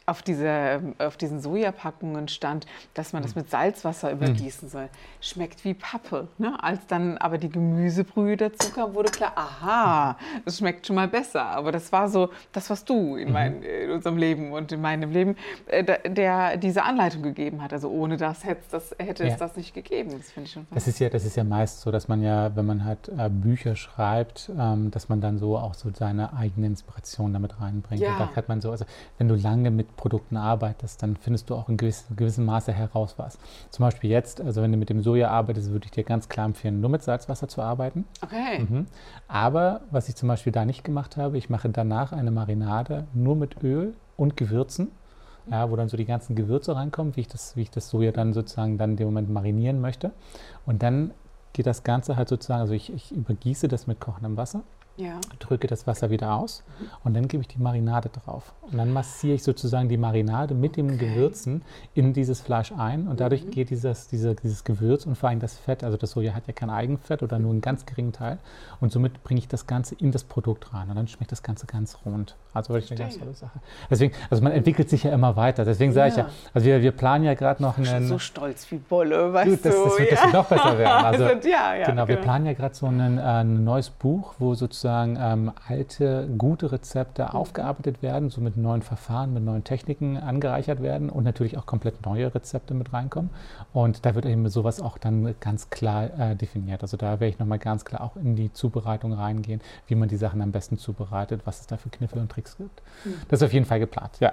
auf, 0.09 0.23
diese, 0.23 0.81
auf 0.99 1.17
diesen 1.17 1.41
Sojapackungen 1.41 2.29
stand, 2.29 2.67
dass 2.95 3.13
man 3.13 3.23
das 3.23 3.35
hm. 3.35 3.43
mit 3.43 3.51
Salzwasser 3.51 4.13
übergießen 4.13 4.69
soll. 4.69 4.89
Schmeckt 5.21 5.65
wie 5.65 5.75
Pappe. 5.75 6.29
Ne? 6.39 6.57
Als 6.63 6.87
dann 6.87 7.19
aber 7.19 7.39
die 7.39 7.51
Gemüsebrühe 7.51 8.37
dazu 8.37 8.73
kam, 8.73 8.95
wurde 8.95 9.11
klar, 9.11 9.33
aha, 9.37 10.17
es 10.45 10.59
schmeckt 10.59 10.87
schon 10.87 10.97
mal 10.97 11.09
besser. 11.09 11.45
Aber 11.45 11.73
das 11.73 11.93
war 11.93 12.09
so 12.09 12.31
das, 12.53 12.71
was 12.71 12.85
du 12.85 13.17
in, 13.17 13.33
mein, 13.33 13.63
in 13.63 13.91
unserem 13.91 14.17
Leben 14.17 14.53
und 14.53 14.73
in 14.73 14.81
meinem 14.81 15.11
Leben, 15.11 15.37
äh, 15.67 15.85
der 16.09 16.57
diese 16.57 16.83
Anleitung 16.83 17.23
gegeben 17.23 17.63
hat. 17.63 17.73
Also 17.73 17.91
ohne 17.91 18.17
das 18.17 18.45
hätte, 18.45 18.63
das, 18.71 18.95
hätte 18.99 19.25
ja. 19.25 19.33
es 19.33 19.39
das 19.39 19.57
nicht 19.57 19.75
gegeben. 19.75 20.11
Das 20.17 20.31
finde 20.31 20.47
ich 20.47 20.53
schon 20.53 20.67
das 20.71 20.89
ist 20.89 20.99
ja 21.01 21.09
Das 21.09 21.25
ist 21.25 21.37
ja 21.37 21.45
meist 21.45 21.81
so, 21.81 21.91
dass 21.91 22.09
man 22.09 22.23
ja, 22.23 22.57
wenn 22.57 22.67
man 22.67 22.85
halt 22.85 23.09
äh, 23.09 23.29
Bücher 23.29 23.77
schreibt, 23.77 24.51
ähm, 24.59 24.91
dass 24.91 25.09
man 25.09 25.21
dann 25.21 25.39
so 25.39 25.59
auch 25.59 25.75
so 25.75 25.91
seine 25.93 26.33
eigene 26.33 26.67
Inspiration 26.67 27.33
damit 27.33 27.61
reinbringt. 27.61 28.01
Ja. 28.01 28.13
Und 28.13 28.21
da 28.21 28.37
hat 28.37 28.49
man 28.49 28.61
so, 28.61 28.71
also 28.71 28.85
wenn 29.19 29.29
du 29.29 29.35
lange 29.35 29.71
mit 29.71 29.98
Produkten 29.99 30.39
arbeitest, 30.39 31.03
dann 31.03 31.17
findest 31.17 31.51
du 31.51 31.55
auch 31.55 31.69
in 31.69 31.77
gewissem, 31.77 32.17
gewissem 32.17 32.47
Maße 32.47 32.73
heraus 32.73 33.15
was. 33.19 33.39
Zum 33.69 33.85
Beispiel 33.85 34.09
jetzt, 34.09 34.41
also 34.41 34.63
wenn 34.63 34.73
du 34.73 34.79
mit 34.79 34.89
dem 34.89 35.03
Soja 35.03 35.29
arbeitest, 35.29 35.71
würde 35.71 35.85
ich 35.85 35.91
dir 35.91 36.05
ganz 36.05 36.31
klar 36.31 36.47
empfehlen, 36.47 36.81
nur 36.81 36.89
mit 36.89 37.03
Salzwasser 37.03 37.49
zu 37.49 37.61
arbeiten. 37.61 38.07
Okay. 38.23 38.61
Mhm. 38.61 38.87
Aber 39.27 39.83
was 39.91 40.09
ich 40.09 40.17
zum 40.17 40.29
Beispiel 40.29 40.53
da 40.53 40.65
nicht 40.65 40.85
gemacht 40.85 41.19
habe, 41.19 41.37
ich 41.37 41.51
mache 41.51 41.69
danach 41.69 42.13
eine 42.13 42.31
Marinade 42.31 43.07
nur 43.13 43.37
mit 43.37 43.63
Öl 43.63 43.95
und 44.17 44.39
Gewürzen. 44.39 44.91
Ja, 45.51 45.71
wo 45.71 45.77
dann 45.77 45.89
so 45.89 45.97
die 45.97 46.05
ganzen 46.05 46.37
Gewürze 46.37 46.77
reinkommen, 46.77 47.17
wie 47.17 47.23
ich 47.23 47.29
das, 47.29 47.57
wie 47.57 47.63
ich 47.63 47.71
das 47.71 47.89
Soja 47.89 48.13
dann 48.13 48.35
sozusagen 48.35 48.77
dann 48.77 48.91
in 48.91 48.97
dem 48.97 49.07
Moment 49.07 49.31
marinieren 49.31 49.81
möchte. 49.81 50.13
Und 50.67 50.83
dann 50.83 51.13
geht 51.55 51.67
das 51.67 51.85
Ganze 51.85 52.17
halt 52.17 52.29
sozusagen, 52.29 52.61
also 52.61 52.75
ich, 52.75 52.93
ich 52.93 53.13
übergieße 53.13 53.67
das 53.67 53.87
mit 53.87 53.99
kochendem 53.99 54.37
Wasser 54.37 54.63
ja. 54.99 55.19
drücke 55.39 55.67
das 55.67 55.87
Wasser 55.87 56.11
wieder 56.11 56.35
aus 56.35 56.63
und 57.05 57.15
dann 57.15 57.29
gebe 57.29 57.41
ich 57.41 57.49
die 57.49 57.59
Marinade 57.59 58.11
drauf. 58.11 58.53
Und 58.71 58.77
dann 58.77 58.93
massiere 58.93 59.35
ich 59.35 59.43
sozusagen 59.43 59.89
die 59.89 59.97
Marinade 59.97 60.55
mit 60.55 60.73
okay. 60.73 60.83
den 60.83 60.99
Gewürzen 60.99 61.63
in 61.95 62.13
dieses 62.13 62.41
Fleisch 62.41 62.73
ein 62.73 63.09
und 63.09 63.21
dadurch 63.21 63.45
mhm. 63.45 63.51
geht 63.51 63.71
dieses, 63.71 64.09
diese, 64.09 64.35
dieses 64.35 64.65
Gewürz 64.65 65.07
und 65.07 65.17
vor 65.17 65.31
allem 65.31 65.41
das 65.41 65.57
Fett, 65.57 65.85
also 65.85 65.97
das 65.97 66.11
Soja 66.11 66.35
hat 66.35 66.47
ja 66.47 66.53
kein 66.53 66.71
Eigenfett 66.71 67.23
oder 67.23 67.39
nur 67.39 67.53
einen 67.53 67.61
ganz 67.61 67.87
geringen 67.87 68.13
Teil 68.13 68.39
und 68.81 68.93
somit 68.93 69.23
bringe 69.23 69.39
ich 69.39 69.49
das 69.49 69.67
Ganze 69.67 69.95
in 69.95 70.13
das 70.13 70.25
Produkt 70.25 70.75
rein 70.75 70.91
und 70.91 70.97
dann 70.97 71.09
schmeckt 71.09 71.33
das 71.33 71.43
Ganze 71.43 71.67
ganz 71.67 71.99
rund. 72.05 72.37
Also 72.53 72.75
wirklich 72.75 72.91
eine 72.91 73.01
ganz 73.01 73.19
tolle 73.19 73.35
Sache. 73.35 73.61
Deswegen, 73.91 74.15
also 74.31 74.43
man 74.43 74.53
entwickelt 74.53 74.91
sich 74.91 75.05
ja 75.05 75.13
immer 75.13 75.37
weiter. 75.37 75.65
Deswegen 75.65 75.93
sage 75.93 76.09
ja. 76.09 76.13
ich 76.13 76.19
ja, 76.19 76.29
also 76.53 76.67
wir, 76.67 76.83
wir 76.83 76.93
planen 76.93 77.25
ja 77.25 77.35
gerade 77.35 77.63
noch 77.63 77.79
einen... 77.79 78.07
so 78.07 78.19
stolz 78.19 78.71
wie 78.71 78.79
Bolle, 78.79 79.33
weißt 79.33 79.65
du. 79.65 79.69
Das, 79.69 79.85
das 79.85 79.99
wird 79.99 80.13
ja. 80.13 80.27
noch 80.33 80.47
besser 80.47 80.79
werden. 80.79 80.89
Also, 81.09 81.25
ja, 81.25 81.75
ja, 81.75 81.87
genau, 81.87 82.07
wir 82.07 82.17
genau. 82.17 82.25
planen 82.25 82.47
ja 82.47 82.53
gerade 82.53 82.75
so 82.75 82.87
äh, 82.87 82.91
ein 82.91 83.65
neues 83.65 83.89
Buch, 83.89 84.35
wo 84.39 84.55
sozusagen 84.55 84.88
sozusagen 84.89 85.19
ähm, 85.21 85.53
alte, 85.69 86.29
gute 86.39 86.73
Rezepte 86.73 87.23
mhm. 87.23 87.29
aufgearbeitet 87.29 88.03
werden, 88.03 88.31
so 88.31 88.41
mit 88.41 88.57
neuen 88.57 88.83
Verfahren, 88.83 89.35
mit 89.35 89.43
neuen 89.43 89.63
Techniken 89.63 90.17
angereichert 90.17 90.83
werden 90.83 91.11
und 91.11 91.25
natürlich 91.25 91.59
auch 91.59 91.67
komplett 91.67 92.05
neue 92.07 92.35
Rezepte 92.35 92.73
mit 92.75 92.93
reinkommen. 92.93 93.31
Und 93.73 94.07
da 94.07 94.15
wird 94.15 94.25
eben 94.25 94.49
sowas 94.49 94.81
auch 94.81 94.97
dann 94.97 95.35
ganz 95.41 95.69
klar 95.69 96.19
äh, 96.19 96.37
definiert. 96.37 96.83
Also 96.83 96.97
da 96.97 97.21
werde 97.21 97.29
ich 97.29 97.39
nochmal 97.39 97.59
ganz 97.59 97.85
klar 97.85 98.01
auch 98.01 98.17
in 98.17 98.35
die 98.35 98.53
Zubereitung 98.53 99.13
reingehen, 99.13 99.61
wie 99.87 99.95
man 99.95 100.09
die 100.09 100.17
Sachen 100.17 100.41
am 100.41 100.53
besten 100.53 100.79
zubereitet, 100.79 101.43
was 101.45 101.61
es 101.61 101.67
da 101.67 101.77
für 101.77 101.91
Kniffe 101.91 102.19
und 102.19 102.31
Tricks 102.31 102.57
gibt. 102.57 102.83
Mhm. 103.05 103.15
Das 103.29 103.41
ist 103.41 103.47
auf 103.47 103.53
jeden 103.53 103.67
Fall 103.67 103.81
geplant, 103.81 104.13
ja. 104.21 104.33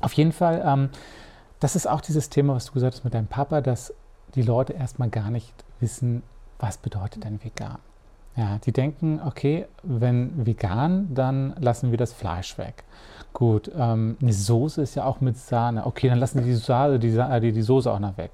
Auf 0.00 0.14
jeden 0.14 0.32
Fall, 0.32 0.62
ähm, 0.64 0.88
das 1.60 1.76
ist 1.76 1.86
auch 1.86 2.00
dieses 2.00 2.30
Thema, 2.30 2.54
was 2.54 2.64
du 2.66 2.72
gesagt 2.72 2.94
hast 2.94 3.04
mit 3.04 3.12
deinem 3.12 3.26
Papa, 3.26 3.60
dass 3.60 3.92
die 4.34 4.42
Leute 4.42 4.72
erstmal 4.72 5.10
gar 5.10 5.30
nicht 5.30 5.52
wissen, 5.80 6.22
was 6.58 6.78
bedeutet 6.78 7.24
denn 7.24 7.44
vegan. 7.44 7.78
Ja, 8.36 8.58
die 8.64 8.72
denken, 8.72 9.20
okay, 9.24 9.66
wenn 9.82 10.46
vegan, 10.46 11.14
dann 11.14 11.54
lassen 11.60 11.90
wir 11.90 11.98
das 11.98 12.12
Fleisch 12.12 12.56
weg. 12.56 12.84
Gut, 13.32 13.70
ähm, 13.76 14.16
eine 14.20 14.32
Soße 14.32 14.82
ist 14.82 14.94
ja 14.94 15.04
auch 15.04 15.20
mit 15.20 15.36
Sahne. 15.38 15.86
Okay, 15.86 16.08
dann 16.08 16.18
lassen 16.18 16.38
die 16.38 16.44
die, 16.44 16.54
Sahne, 16.54 16.98
die, 16.98 17.52
die, 17.52 17.62
Soße 17.62 17.90
auch 17.90 17.98
noch 17.98 18.16
weg. 18.16 18.30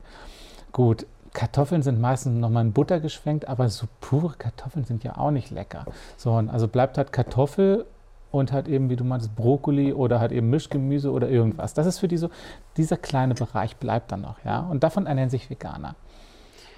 Gut, 0.73 1.07
Kartoffeln 1.33 1.83
sind 1.83 2.01
meistens 2.01 2.39
nochmal 2.39 2.65
in 2.65 2.73
Butter 2.73 3.01
geschwenkt, 3.01 3.49
aber 3.49 3.69
so 3.69 3.87
pure 4.01 4.35
Kartoffeln 4.37 4.85
sind 4.85 5.05
ja 5.05 5.17
auch 5.17 5.31
nicht 5.31 5.51
lecker. 5.51 5.85
So, 6.17 6.33
also 6.33 6.69
bleibt 6.69 6.99
halt 6.99 7.13
Kartoffel 7.13 7.85
und 8.31 8.53
halt 8.53 8.69
eben, 8.69 8.91
wie 8.91 8.97
du 8.97 9.05
meinst, 9.05 9.35
Brokkoli 9.35 9.93
oder 9.93 10.21
halt 10.21 10.33
eben 10.33 10.51
Mischgemüse 10.51 11.11
oder 11.11 11.29
irgendwas. 11.29 11.75
Das 11.75 11.87
ist 11.87 11.99
für 11.99 12.09
die 12.09 12.17
so, 12.17 12.31
dieser 12.77 12.97
kleine 12.97 13.35
Bereich 13.35 13.77
bleibt 13.77 14.13
dann 14.13 14.23
noch, 14.23 14.45
ja. 14.45 14.61
Und 14.61 14.83
davon 14.83 15.07
ernähren 15.07 15.31
sich 15.31 15.49
Veganer. 15.49 15.95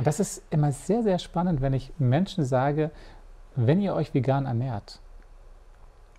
Und 0.00 0.06
das 0.06 0.18
ist 0.18 0.42
immer 0.48 0.72
sehr, 0.72 1.02
sehr 1.02 1.18
spannend, 1.18 1.60
wenn 1.60 1.74
ich 1.74 1.92
Menschen 1.98 2.42
sage, 2.42 2.90
wenn 3.54 3.82
ihr 3.82 3.94
euch 3.94 4.14
vegan 4.14 4.46
ernährt, 4.46 4.98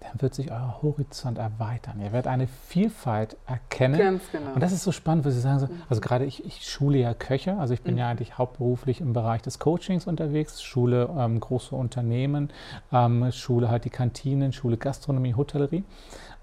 dann 0.01 0.21
wird 0.21 0.35
sich 0.35 0.51
euer 0.51 0.83
Horizont 0.83 1.39
erweitern. 1.39 1.99
Ihr 1.99 2.11
werdet 2.11 2.27
eine 2.27 2.45
Vielfalt 2.45 3.37
erkennen. 3.47 3.97
Ganz 3.97 4.21
genau. 4.31 4.53
Und 4.53 4.61
das 4.61 4.71
ist 4.71 4.83
so 4.83 4.91
spannend, 4.91 5.25
wo 5.25 5.31
Sie 5.31 5.39
sagen, 5.39 5.57
so, 5.57 5.65
mhm. 5.65 5.81
also 5.89 5.99
gerade 5.99 6.25
ich, 6.25 6.45
ich 6.45 6.69
schule 6.69 6.99
ja 6.99 7.15
Köche, 7.15 7.57
also 7.57 7.73
ich 7.73 7.81
bin 7.81 7.95
mhm. 7.95 8.01
ja 8.01 8.09
eigentlich 8.09 8.37
hauptberuflich 8.37 9.01
im 9.01 9.13
Bereich 9.13 9.41
des 9.41 9.57
Coachings 9.57 10.05
unterwegs, 10.05 10.61
schule 10.61 11.09
ähm, 11.17 11.39
große 11.39 11.75
Unternehmen, 11.75 12.51
ähm, 12.91 13.31
schule 13.31 13.67
halt 13.71 13.85
die 13.85 13.89
Kantinen, 13.89 14.53
schule 14.53 14.77
Gastronomie, 14.77 15.33
Hotellerie. 15.33 15.85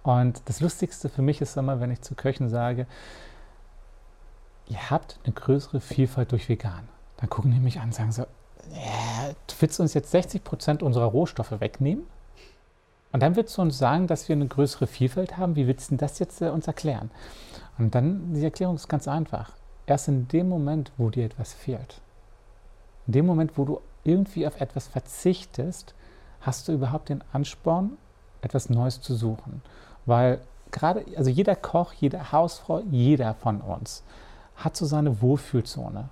Und 0.03 0.42
das 0.46 0.61
Lustigste 0.61 1.09
für 1.09 1.22
mich 1.22 1.40
ist 1.40 1.57
immer, 1.57 1.79
wenn 1.79 1.92
ich 1.92 2.01
zu 2.01 2.16
Köchen 2.16 2.48
sage, 2.48 2.88
ihr 4.66 4.90
habt 4.90 5.20
eine 5.22 5.35
größere 5.35 5.79
Vielfalt 5.79 6.33
durch 6.33 6.48
vegan. 6.48 6.88
Dann 7.19 7.29
gucken 7.29 7.51
die 7.51 7.59
mich 7.59 7.79
an 7.79 7.87
und 7.87 7.95
sagen 7.95 8.13
so, 8.13 8.23
ja, 8.73 9.29
du 9.47 9.55
willst 9.61 9.79
uns 9.81 9.95
jetzt 9.95 10.11
60 10.11 10.45
Prozent 10.45 10.83
unserer 10.83 11.07
Rohstoffe 11.07 11.61
wegnehmen? 11.61 12.05
Und 13.13 13.23
dann 13.23 13.37
willst 13.37 13.57
du 13.57 13.63
uns 13.63 13.79
sagen, 13.79 14.07
dass 14.07 14.29
wir 14.29 14.37
eine 14.37 14.47
größere 14.47 14.87
Vielfalt 14.87 15.37
haben? 15.37 15.57
Wie 15.57 15.67
willst 15.67 15.91
du 15.91 15.97
das 15.97 16.19
jetzt 16.19 16.43
äh, 16.43 16.51
uns 16.51 16.67
erklären? 16.67 17.11
Und 17.79 17.95
dann, 17.95 18.35
die 18.35 18.45
Erklärung 18.45 18.77
ist 18.77 18.89
ganz 18.89 19.09
einfach. 19.09 19.53
Erst 19.87 20.09
in 20.09 20.29
dem 20.29 20.49
Moment, 20.49 20.93
wo 20.99 21.09
dir 21.11 21.25
etwas 21.25 21.55
fehlt, 21.55 22.01
in 23.07 23.13
dem 23.15 23.27
Moment, 23.27 23.57
wo 23.57 23.65
du 23.65 23.81
irgendwie 24.05 24.47
auf 24.47 24.61
etwas 24.61 24.87
verzichtest, 24.87 25.95
hast 26.41 26.69
du 26.69 26.73
überhaupt 26.73 27.09
den 27.09 27.25
Ansporn, 27.33 27.97
etwas 28.43 28.69
Neues 28.69 29.01
zu 29.01 29.15
suchen. 29.15 29.63
Weil 30.07 30.41
gerade, 30.71 31.05
also 31.17 31.31
jeder 31.31 31.57
Koch, 31.57 31.93
jede 31.95 32.33
Hausfrau, 32.33 32.83
jeder 32.91 33.35
von 33.35 33.61
uns 33.61 34.03
hat 34.57 34.77
so 34.77 34.87
seine 34.87 35.23
Wohlfühlzone. 35.23 36.11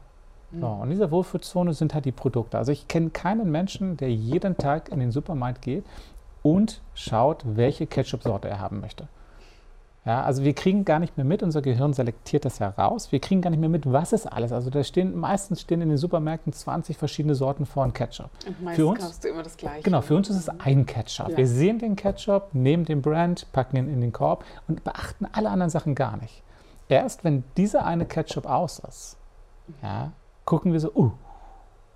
So, 0.53 0.67
und 0.67 0.85
in 0.85 0.91
dieser 0.91 1.11
Wohlfühlzone 1.11 1.75
sind 1.75 1.93
halt 1.93 2.05
die 2.05 2.13
Produkte. 2.13 2.57
Also 2.57 2.73
ich 2.73 2.89
kenne 2.89 3.11
keinen 3.11 3.51
Menschen, 3.51 3.97
der 3.97 4.13
jeden 4.13 4.57
Tag 4.57 4.91
in 4.91 5.01
den 5.01 5.11
Supermarkt 5.11 5.63
geht 5.63 5.85
und 6.43 6.81
schaut, 6.95 7.43
welche 7.45 7.87
Ketchup-Sorte 7.87 8.49
er 8.49 8.61
haben 8.61 8.81
möchte. 8.81 9.09
Ja, 10.07 10.23
also 10.23 10.45
wir 10.45 10.55
kriegen 10.55 10.85
gar 10.85 11.01
nicht 11.01 11.17
mehr 11.17 11.27
mit, 11.27 11.43
unser 11.43 11.63
Gehirn 11.63 11.93
selektiert 11.93 12.45
das 12.45 12.61
heraus. 12.61 13.11
Wir 13.11 13.19
kriegen 13.19 13.43
gar 13.43 13.51
nicht 13.51 13.59
mehr 13.59 13.69
mit, 13.69 13.93
was 13.93 14.13
ist 14.13 14.27
alles. 14.27 14.53
Also 14.53 14.71
da 14.71 14.85
stehen 14.85 15.17
meistens 15.17 15.63
stehen 15.63 15.83
in 15.83 15.89
den 15.89 15.99
Supermärkten 15.99 16.53
20 16.53 16.97
verschiedene 16.97 17.35
Sorten 17.35 17.67
von 17.67 17.93
Ketchup. 17.93 18.31
Und 18.47 18.63
meistens 18.63 18.77
für 18.77 18.87
uns, 18.87 19.01
kaufst 19.01 19.25
du 19.25 19.29
immer 19.29 19.43
das 19.43 19.57
gleiche. 19.57 19.83
Genau, 19.83 20.01
für 20.03 20.15
uns 20.15 20.31
ist 20.31 20.37
es 20.37 20.49
ein 20.49 20.87
Ketchup. 20.87 21.31
Ja. 21.31 21.37
Wir 21.37 21.49
sehen 21.49 21.81
den 21.81 21.97
Ketchup, 21.97 22.51
nehmen 22.55 22.85
den 22.85 23.03
Brand, 23.03 23.51
packen 23.51 23.77
ihn 23.79 23.93
in 23.93 24.01
den 24.01 24.13
Korb 24.13 24.45
und 24.69 24.85
beachten 24.85 25.27
alle 25.33 25.51
anderen 25.51 25.71
Sachen 25.71 25.97
gar 25.97 26.17
nicht. 26.19 26.45
Erst 26.89 27.25
wenn 27.25 27.43
dieser 27.57 27.85
eine 27.85 28.07
Ketchup 28.07 28.47
aus 28.47 28.79
ist, 28.79 29.17
ja, 29.83 30.13
gucken 30.47 30.73
wir 30.73 30.81
so, 30.81 30.91
uh, 30.95 31.13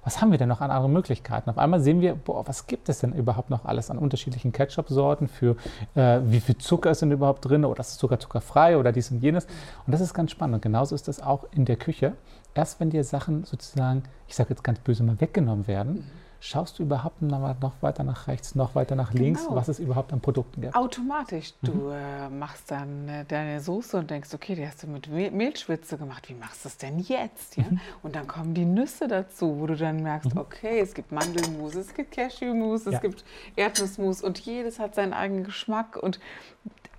was 0.03 0.21
haben 0.21 0.31
wir 0.31 0.39
denn 0.39 0.49
noch 0.49 0.61
an 0.61 0.71
anderen 0.71 0.93
Möglichkeiten? 0.93 1.51
Auf 1.51 1.59
einmal 1.59 1.81
sehen 1.81 2.01
wir, 2.01 2.15
boah, 2.15 2.47
was 2.49 2.67
gibt 2.67 2.89
es 2.89 3.01
denn 3.01 3.13
überhaupt 3.13 3.51
noch 3.51 3.65
alles 3.65 3.91
an 3.91 3.99
unterschiedlichen 3.99 4.51
Ketchup-Sorten 4.51 5.29
für, 5.29 5.57
äh, 5.95 6.21
wie 6.25 6.41
viel 6.41 6.57
Zucker 6.57 6.91
ist 6.91 7.03
denn 7.03 7.13
überhaupt 7.13 7.45
drin 7.45 7.65
oder 7.65 7.81
ist 7.81 7.99
sogar 7.99 8.19
zuckerfrei 8.19 8.79
oder 8.79 8.93
dies 8.93 9.11
und 9.11 9.23
jenes. 9.23 9.45
Und 9.87 9.93
das 9.93 10.01
ist 10.01 10.15
ganz 10.15 10.31
spannend. 10.31 10.57
Und 10.57 10.63
genauso 10.63 10.95
ist 10.95 11.07
das 11.07 11.21
auch 11.21 11.45
in 11.53 11.67
der 11.67 11.77
Küche. 11.77 12.15
Erst 12.55 12.81
wenn 12.81 12.91
dir 12.91 13.05
Sachen 13.05 13.45
sozusagen, 13.45 14.03
ich 14.27 14.35
sage 14.35 14.51
jetzt 14.51 14.65
ganz 14.65 14.79
böse 14.81 15.03
mal, 15.03 15.21
weggenommen 15.21 15.67
werden, 15.67 16.05
schaust 16.41 16.79
du 16.79 16.83
überhaupt 16.83 17.23
noch 17.23 17.73
weiter 17.83 18.03
nach 18.03 18.27
rechts, 18.27 18.55
noch 18.55 18.75
weiter 18.75 18.97
nach 18.97 19.13
links, 19.13 19.45
genau. 19.45 19.57
was 19.57 19.69
es 19.69 19.79
überhaupt 19.79 20.13
an 20.13 20.21
Produkten 20.21 20.63
gibt? 20.63 20.75
Automatisch. 20.75 21.53
Du 21.63 21.73
mhm. 21.73 21.93
äh, 21.93 22.29
machst 22.31 22.71
dann 22.71 23.09
äh, 23.09 23.25
deine 23.27 23.61
Soße 23.61 23.99
und 23.99 24.11
denkst, 24.11 24.31
okay, 24.35 24.55
die 24.55 24.67
hast 24.67 24.83
du 24.83 24.87
mit 24.87 25.09
Mehlschwitze 25.09 25.99
gemacht. 25.99 26.29
Wie 26.29 26.35
machst 26.35 26.65
du 26.65 26.69
das 26.69 26.79
denn 26.79 26.99
jetzt? 26.99 27.57
Ja? 27.57 27.65
Mhm. 27.65 27.81
Und 28.03 28.17
dann 28.17 28.27
kommen 28.27 28.55
die 28.55 28.65
Nüsse 28.65 29.07
dazu, 29.07 29.61
wo 29.61 29.67
du 29.67 29.77
dann 29.77 30.03
merkst, 30.03 30.35
mhm. 30.35 30.41
okay, 30.41 30.81
es 30.81 30.95
gibt 30.95 31.13
Mandelmus, 31.13 31.75
es 31.75 31.95
gibt 31.95 32.13
Cashewmus, 32.13 32.87
es 32.87 32.95
ja. 32.95 32.99
gibt 33.01 33.25
Erdnussmus 33.57 34.23
und 34.23 34.39
jedes 34.41 34.79
hat 34.79 34.95
seinen 34.95 35.13
eigenen 35.13 35.45
Geschmack 35.45 35.97
und 35.97 36.19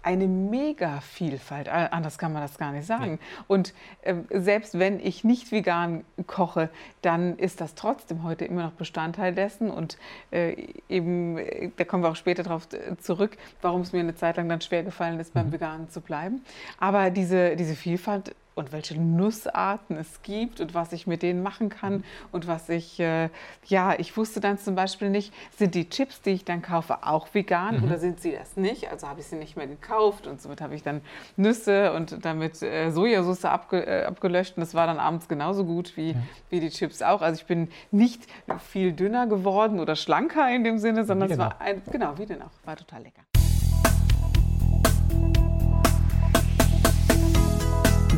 eine 0.03 0.27
mega 0.27 1.01
Vielfalt. 1.01 1.69
Anders 1.69 2.17
kann 2.17 2.33
man 2.33 2.41
das 2.41 2.57
gar 2.57 2.71
nicht 2.71 2.85
sagen. 2.85 3.19
Ja. 3.21 3.45
Und 3.47 3.73
äh, 4.01 4.15
selbst 4.31 4.79
wenn 4.79 4.99
ich 4.99 5.23
nicht 5.23 5.51
vegan 5.51 6.03
koche, 6.27 6.69
dann 7.01 7.37
ist 7.37 7.61
das 7.61 7.75
trotzdem 7.75 8.23
heute 8.23 8.45
immer 8.45 8.63
noch 8.63 8.71
Bestandteil 8.71 9.33
dessen. 9.33 9.69
Und 9.69 9.97
äh, 10.31 10.67
eben, 10.89 11.37
äh, 11.37 11.71
da 11.77 11.83
kommen 11.83 12.03
wir 12.03 12.09
auch 12.09 12.15
später 12.15 12.43
darauf 12.43 12.67
äh, 12.73 12.97
zurück, 12.97 13.37
warum 13.61 13.81
es 13.81 13.93
mir 13.93 13.99
eine 13.99 14.15
Zeit 14.15 14.37
lang 14.37 14.49
dann 14.49 14.61
schwer 14.61 14.83
gefallen 14.83 15.19
ist, 15.19 15.33
beim 15.33 15.47
mhm. 15.47 15.53
Veganen 15.53 15.89
zu 15.89 16.01
bleiben. 16.01 16.41
Aber 16.79 17.09
diese, 17.09 17.55
diese 17.55 17.75
Vielfalt 17.75 18.35
und 18.55 18.71
welche 18.71 18.99
Nussarten 18.99 19.97
es 19.97 20.21
gibt 20.23 20.59
und 20.59 20.73
was 20.73 20.91
ich 20.93 21.07
mit 21.07 21.23
denen 21.23 21.41
machen 21.41 21.69
kann 21.69 22.03
und 22.31 22.47
was 22.47 22.69
ich, 22.69 22.99
äh, 22.99 23.29
ja, 23.65 23.97
ich 23.97 24.15
wusste 24.17 24.39
dann 24.39 24.57
zum 24.57 24.75
Beispiel 24.75 25.09
nicht, 25.09 25.33
sind 25.55 25.75
die 25.75 25.89
Chips, 25.89 26.21
die 26.21 26.31
ich 26.31 26.45
dann 26.45 26.61
kaufe, 26.61 27.03
auch 27.03 27.33
vegan 27.33 27.77
mhm. 27.77 27.83
oder 27.85 27.97
sind 27.97 28.19
sie 28.19 28.31
das 28.31 28.57
nicht? 28.57 28.91
Also 28.91 29.07
habe 29.07 29.21
ich 29.21 29.27
sie 29.27 29.37
nicht 29.37 29.55
mehr 29.55 29.67
gekauft 29.67 30.27
und 30.27 30.41
somit 30.41 30.61
habe 30.61 30.75
ich 30.75 30.83
dann 30.83 31.01
Nüsse 31.37 31.93
und 31.93 32.23
damit 32.25 32.61
äh, 32.61 32.91
Sojasauce 32.91 33.45
abge, 33.45 33.85
äh, 33.85 34.05
abgelöscht 34.05 34.57
und 34.57 34.61
das 34.61 34.73
war 34.73 34.87
dann 34.87 34.99
abends 34.99 35.27
genauso 35.27 35.65
gut 35.65 35.95
wie, 35.95 36.11
ja. 36.11 36.17
wie 36.49 36.59
die 36.59 36.69
Chips 36.69 37.01
auch. 37.01 37.21
Also 37.21 37.41
ich 37.41 37.47
bin 37.47 37.69
nicht 37.91 38.27
viel 38.59 38.91
dünner 38.91 39.27
geworden 39.27 39.79
oder 39.79 39.95
schlanker 39.95 40.53
in 40.53 40.63
dem 40.63 40.77
Sinne, 40.77 41.05
sondern 41.05 41.31
es 41.31 41.37
war 41.37 41.61
ein, 41.61 41.81
genau, 41.91 42.17
wie 42.17 42.25
denn 42.25 42.41
auch, 42.41 42.51
war 42.65 42.75
total 42.75 43.03
lecker. 43.03 43.21